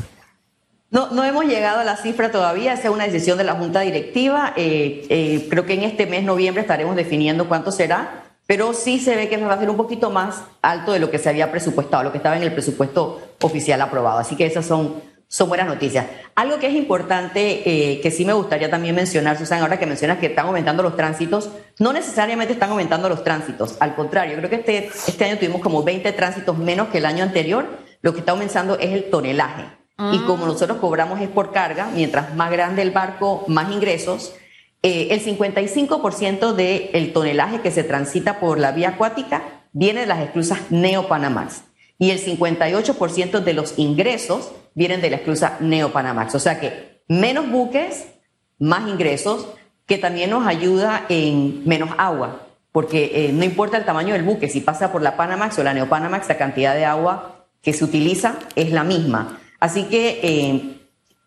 No, 0.90 1.08
no 1.12 1.22
hemos 1.22 1.44
llegado 1.44 1.78
a 1.78 1.84
la 1.84 1.96
cifra 1.96 2.32
todavía, 2.32 2.72
esa 2.72 2.88
es 2.88 2.90
una 2.90 3.04
decisión 3.04 3.38
de 3.38 3.44
la 3.44 3.54
Junta 3.54 3.80
Directiva. 3.80 4.52
Eh, 4.56 5.06
eh, 5.08 5.46
creo 5.48 5.64
que 5.64 5.74
en 5.74 5.84
este 5.84 6.06
mes, 6.06 6.24
noviembre, 6.24 6.62
estaremos 6.62 6.96
definiendo 6.96 7.46
cuánto 7.46 7.70
será, 7.70 8.24
pero 8.48 8.74
sí 8.74 8.98
se 8.98 9.14
ve 9.14 9.28
que 9.28 9.36
va 9.36 9.54
a 9.54 9.58
ser 9.60 9.70
un 9.70 9.76
poquito 9.76 10.10
más 10.10 10.42
alto 10.62 10.90
de 10.90 10.98
lo 10.98 11.08
que 11.08 11.20
se 11.20 11.28
había 11.28 11.52
presupuestado, 11.52 12.02
lo 12.02 12.10
que 12.10 12.18
estaba 12.18 12.36
en 12.36 12.42
el 12.42 12.52
presupuesto 12.52 13.20
oficial 13.40 13.80
aprobado. 13.80 14.18
Así 14.18 14.34
que 14.34 14.46
esas 14.46 14.66
son 14.66 15.00
son 15.30 15.48
buenas 15.48 15.68
noticias. 15.68 16.06
Algo 16.34 16.58
que 16.58 16.66
es 16.66 16.74
importante, 16.74 17.62
eh, 17.64 18.00
que 18.00 18.10
sí 18.10 18.24
me 18.24 18.32
gustaría 18.32 18.68
también 18.68 18.96
mencionar, 18.96 19.38
Susana, 19.38 19.62
ahora 19.62 19.78
que 19.78 19.86
mencionas 19.86 20.18
que 20.18 20.26
están 20.26 20.46
aumentando 20.46 20.82
los 20.82 20.96
tránsitos, 20.96 21.50
no 21.78 21.92
necesariamente 21.92 22.54
están 22.54 22.70
aumentando 22.70 23.08
los 23.08 23.22
tránsitos, 23.22 23.76
al 23.78 23.94
contrario, 23.94 24.36
creo 24.38 24.50
que 24.50 24.56
este, 24.56 24.90
este 25.06 25.24
año 25.24 25.38
tuvimos 25.38 25.60
como 25.62 25.84
20 25.84 26.10
tránsitos 26.12 26.58
menos 26.58 26.88
que 26.88 26.98
el 26.98 27.06
año 27.06 27.22
anterior, 27.22 27.64
lo 28.02 28.12
que 28.12 28.18
está 28.18 28.32
aumentando 28.32 28.76
es 28.80 28.90
el 28.90 29.08
tonelaje. 29.08 29.62
Y 29.98 30.18
ah. 30.18 30.24
como 30.26 30.46
nosotros 30.46 30.78
cobramos 30.78 31.20
es 31.20 31.28
por 31.28 31.52
carga, 31.52 31.90
mientras 31.94 32.34
más 32.34 32.50
grande 32.50 32.82
el 32.82 32.90
barco, 32.90 33.44
más 33.46 33.70
ingresos, 33.70 34.34
eh, 34.82 35.08
el 35.12 35.24
55% 35.24 36.54
del 36.54 37.12
tonelaje 37.12 37.60
que 37.60 37.70
se 37.70 37.84
transita 37.84 38.40
por 38.40 38.58
la 38.58 38.72
vía 38.72 38.88
acuática 38.90 39.62
viene 39.72 40.00
de 40.00 40.06
las 40.06 40.20
esclusas 40.20 40.58
Neo-Panamax 40.70 41.62
y 41.98 42.10
el 42.10 42.18
58% 42.18 43.40
de 43.40 43.52
los 43.52 43.78
ingresos 43.78 44.50
vienen 44.74 45.00
de 45.00 45.10
la 45.10 45.16
esclusa 45.16 45.56
Neopanamax. 45.60 46.34
O 46.34 46.38
sea 46.38 46.60
que 46.60 47.02
menos 47.08 47.50
buques, 47.50 48.06
más 48.58 48.88
ingresos, 48.88 49.48
que 49.86 49.98
también 49.98 50.30
nos 50.30 50.46
ayuda 50.46 51.06
en 51.08 51.66
menos 51.66 51.90
agua, 51.98 52.46
porque 52.72 53.10
eh, 53.14 53.32
no 53.32 53.44
importa 53.44 53.76
el 53.76 53.84
tamaño 53.84 54.14
del 54.14 54.22
buque, 54.22 54.48
si 54.48 54.60
pasa 54.60 54.92
por 54.92 55.02
la 55.02 55.16
Panamax 55.16 55.58
o 55.58 55.64
la 55.64 55.74
Neopanamax, 55.74 56.28
la 56.28 56.38
cantidad 56.38 56.74
de 56.74 56.84
agua 56.84 57.46
que 57.62 57.72
se 57.72 57.84
utiliza 57.84 58.38
es 58.54 58.70
la 58.70 58.84
misma. 58.84 59.40
Así 59.58 59.84
que 59.84 60.20
eh, 60.22 60.80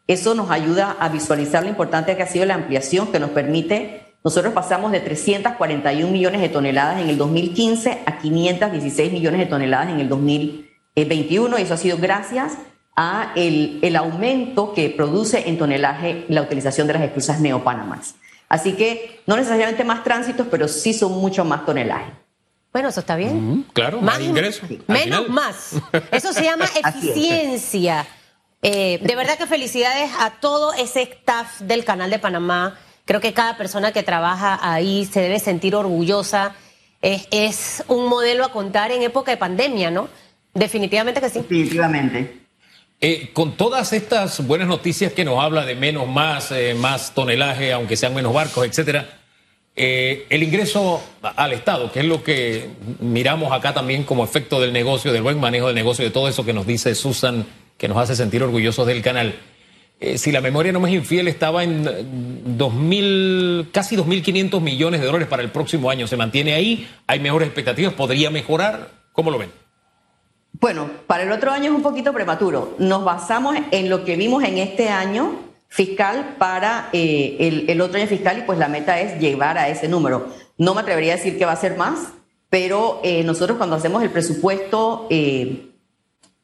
eso 0.07 0.33
nos 0.35 0.49
ayuda 0.49 0.95
a 0.99 1.09
visualizar 1.09 1.63
lo 1.63 1.69
importante 1.69 2.15
que 2.15 2.23
ha 2.23 2.27
sido 2.27 2.45
la 2.45 2.55
ampliación 2.55 3.11
que 3.11 3.19
nos 3.19 3.31
permite 3.31 4.03
nosotros 4.23 4.53
pasamos 4.53 4.93
de 4.93 5.01
341 5.01 6.09
millones 6.09 6.39
de 6.39 6.47
toneladas 6.47 7.01
en 7.01 7.09
el 7.09 7.17
2015 7.17 8.03
a 8.05 8.19
516 8.19 9.11
millones 9.11 9.39
de 9.41 9.45
toneladas 9.47 9.89
en 9.89 9.99
el 9.99 10.07
2021 10.07 11.59
y 11.59 11.61
eso 11.61 11.73
ha 11.73 11.77
sido 11.77 11.97
gracias 11.97 12.53
a 12.53 12.57
el, 13.35 13.79
el 13.81 13.95
aumento 13.95 14.73
que 14.73 14.89
produce 14.89 15.49
en 15.49 15.57
tonelaje 15.57 16.25
la 16.29 16.41
utilización 16.41 16.87
de 16.87 16.93
las 16.93 17.03
esclusas 17.03 17.39
Neopanamax. 17.39 18.15
Así 18.49 18.73
que 18.73 19.21
no 19.25 19.35
necesariamente 19.35 19.83
más 19.83 20.03
tránsitos, 20.03 20.47
pero 20.49 20.67
sí 20.67 20.93
son 20.93 21.13
mucho 21.13 21.43
más 21.43 21.65
tonelaje. 21.65 22.11
Bueno, 22.71 22.89
eso 22.89 22.99
está 22.99 23.15
bien. 23.15 23.65
claro, 23.73 24.01
más, 24.01 24.19
ingresos. 24.19 24.67
Menos 24.87 25.29
más. 25.29 25.75
Eso 26.11 26.33
se 26.33 26.43
llama 26.43 26.65
eficiencia. 26.65 28.07
Eh, 28.63 28.99
de 28.99 29.15
verdad 29.15 29.37
que 29.37 29.45
felicidades 29.45 30.09
a 30.19 30.31
todo 30.39 30.73
ese 30.73 31.03
staff 31.03 31.61
del 31.61 31.85
Canal 31.85 32.09
de 32.09 32.17
Panamá 32.17 32.75
Creo 33.05 33.19
que 33.19 33.33
cada 33.33 33.57
persona 33.57 33.91
que 33.91 34.01
trabaja 34.01 34.59
ahí 34.61 35.05
se 35.05 35.19
debe 35.19 35.39
sentir 35.39 35.75
orgullosa. 35.75 36.55
Es, 37.01 37.83
un 37.89 38.07
modelo 38.07 38.45
a 38.45 38.51
contar 38.53 38.91
en 38.91 39.01
época 39.01 39.31
de 39.31 39.37
pandemia, 39.37 39.91
¿no? 39.91 40.07
Definitivamente 40.53 41.19
que 41.19 41.29
sí. 41.29 41.39
Definitivamente. 41.39 42.42
Eh, 43.05 43.31
con 43.33 43.57
todas 43.57 43.91
estas 43.91 44.47
buenas 44.47 44.69
noticias 44.69 45.11
que 45.11 45.25
nos 45.25 45.43
habla 45.43 45.65
de 45.65 45.75
menos, 45.75 46.07
más, 46.07 46.53
eh, 46.53 46.73
más 46.73 47.13
tonelaje, 47.13 47.73
aunque 47.73 47.97
sean 47.97 48.13
menos 48.13 48.33
barcos, 48.33 48.65
etcétera, 48.65 49.19
eh, 49.75 50.25
el 50.29 50.41
ingreso 50.41 51.03
al 51.21 51.51
Estado, 51.51 51.91
que 51.91 51.99
es 51.99 52.05
lo 52.05 52.23
que 52.23 52.69
miramos 53.01 53.51
acá 53.51 53.73
también 53.73 54.05
como 54.05 54.23
efecto 54.23 54.61
del 54.61 54.71
negocio, 54.71 55.11
del 55.11 55.21
buen 55.21 55.37
manejo 55.37 55.67
del 55.67 55.75
negocio, 55.75 56.05
de 56.05 56.11
todo 56.11 56.29
eso 56.29 56.45
que 56.45 56.53
nos 56.53 56.65
dice 56.65 56.95
Susan, 56.95 57.45
que 57.77 57.89
nos 57.89 57.97
hace 57.97 58.15
sentir 58.15 58.41
orgullosos 58.41 58.87
del 58.87 59.01
canal. 59.01 59.35
Eh, 59.99 60.17
si 60.17 60.31
la 60.31 60.39
memoria 60.39 60.71
no 60.71 60.79
me 60.79 60.87
es 60.87 60.95
infiel, 60.95 61.27
estaba 61.27 61.65
en 61.65 61.83
2.000, 62.57 63.69
casi 63.73 63.97
2.500 63.97 64.61
millones 64.61 65.01
de 65.01 65.07
dólares 65.07 65.27
para 65.27 65.43
el 65.43 65.51
próximo 65.51 65.89
año. 65.89 66.07
¿Se 66.07 66.15
mantiene 66.15 66.53
ahí? 66.53 66.87
¿Hay 67.07 67.19
mejores 67.19 67.49
expectativas? 67.49 67.93
¿Podría 67.95 68.29
mejorar? 68.29 68.91
¿Cómo 69.11 69.29
lo 69.29 69.39
ven? 69.39 69.62
Bueno, 70.59 70.89
para 71.07 71.23
el 71.23 71.31
otro 71.31 71.51
año 71.51 71.71
es 71.71 71.75
un 71.75 71.81
poquito 71.81 72.13
prematuro. 72.13 72.75
Nos 72.77 73.03
basamos 73.03 73.55
en 73.71 73.89
lo 73.89 74.05
que 74.05 74.15
vimos 74.15 74.43
en 74.43 74.59
este 74.59 74.89
año 74.89 75.35
fiscal 75.73 76.35
para 76.37 76.89
eh, 76.93 77.65
el, 77.67 77.81
otro 77.81 77.97
año 77.97 78.07
fiscal 78.07 78.37
y 78.37 78.41
pues 78.43 78.59
la 78.59 78.67
meta 78.67 78.99
es 78.99 79.19
llevar 79.19 79.57
a 79.57 79.69
ese 79.69 79.87
número. 79.87 80.27
No 80.57 80.75
me 80.75 80.81
atrevería 80.81 81.13
a 81.13 81.15
decir 81.15 81.35
que 81.35 81.45
va 81.45 81.53
a 81.53 81.57
ser 81.57 81.77
más, 81.77 82.13
pero 82.49 83.01
eh, 83.03 83.23
nosotros 83.23 83.57
cuando 83.57 83.75
hacemos 83.75 84.03
el 84.03 84.11
presupuesto 84.11 85.07
eh, 85.09 85.71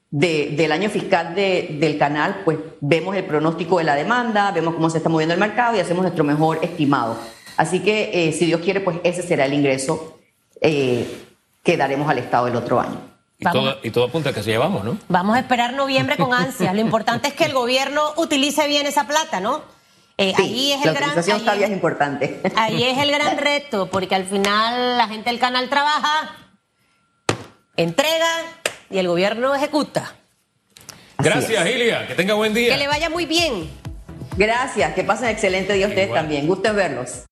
del 0.09 0.71
año 0.71 0.89
fiscal 0.89 1.35
del 1.35 1.97
canal, 1.99 2.41
pues 2.43 2.57
vemos 2.81 3.15
el 3.15 3.23
pronóstico 3.25 3.77
de 3.77 3.83
la 3.83 3.93
demanda, 3.93 4.51
vemos 4.51 4.73
cómo 4.73 4.89
se 4.89 4.97
está 4.97 5.09
moviendo 5.09 5.35
el 5.35 5.39
mercado 5.39 5.77
y 5.77 5.79
hacemos 5.79 6.01
nuestro 6.01 6.23
mejor 6.23 6.57
estimado. 6.63 7.15
Así 7.55 7.81
que 7.81 8.33
si 8.35 8.47
Dios 8.47 8.61
quiere, 8.61 8.79
pues 8.79 8.97
ese 9.03 9.21
será 9.21 9.45
el 9.45 9.53
ingreso 9.53 10.17
que 10.59 11.77
daremos 11.77 12.09
al 12.09 12.17
Estado 12.17 12.47
el 12.47 12.55
otro 12.55 12.79
año. 12.79 13.18
Y 13.39 13.91
todo, 13.91 14.03
apunta 14.03 14.31
a 14.31 14.33
que 14.33 14.43
se 14.43 14.51
llevamos, 14.51 14.83
¿no? 14.83 14.97
Vamos 15.07 15.37
a 15.37 15.39
esperar 15.39 15.73
noviembre 15.73 16.17
con 16.17 16.33
ansia. 16.33 16.73
Lo 16.73 16.81
importante 16.81 17.29
es 17.29 17.33
que 17.33 17.45
el 17.45 17.53
gobierno 17.53 18.13
utilice 18.17 18.67
bien 18.67 18.85
esa 18.85 19.07
plata, 19.07 19.39
¿no? 19.39 19.63
Eh, 20.17 20.33
ahí 20.37 20.73
es 20.73 20.85
el 20.85 20.93
gran, 20.93 21.11
ahí 21.47 21.63
es 21.63 21.69
importante. 21.69 22.41
Ahí 22.57 22.83
es 22.83 22.97
el 22.97 23.09
gran 23.09 23.37
reto, 23.37 23.89
porque 23.89 24.15
al 24.15 24.25
final 24.25 24.97
la 24.97 25.07
gente 25.07 25.29
del 25.29 25.39
canal 25.39 25.69
trabaja, 25.69 26.35
entrega 27.77 28.27
y 28.89 28.97
el 28.97 29.07
gobierno 29.07 29.55
ejecuta. 29.55 30.15
Gracias, 31.17 31.65
Ilia. 31.65 32.07
Que 32.07 32.15
tenga 32.15 32.33
buen 32.33 32.53
día. 32.53 32.73
Que 32.73 32.77
le 32.77 32.87
vaya 32.89 33.09
muy 33.09 33.25
bien. 33.25 33.69
Gracias. 34.35 34.93
Que 34.93 35.05
pasen 35.05 35.29
excelente 35.29 35.71
día 35.73 35.87
ustedes 35.87 36.13
también. 36.13 36.45
Gusten 36.45 36.75
verlos. 36.75 37.23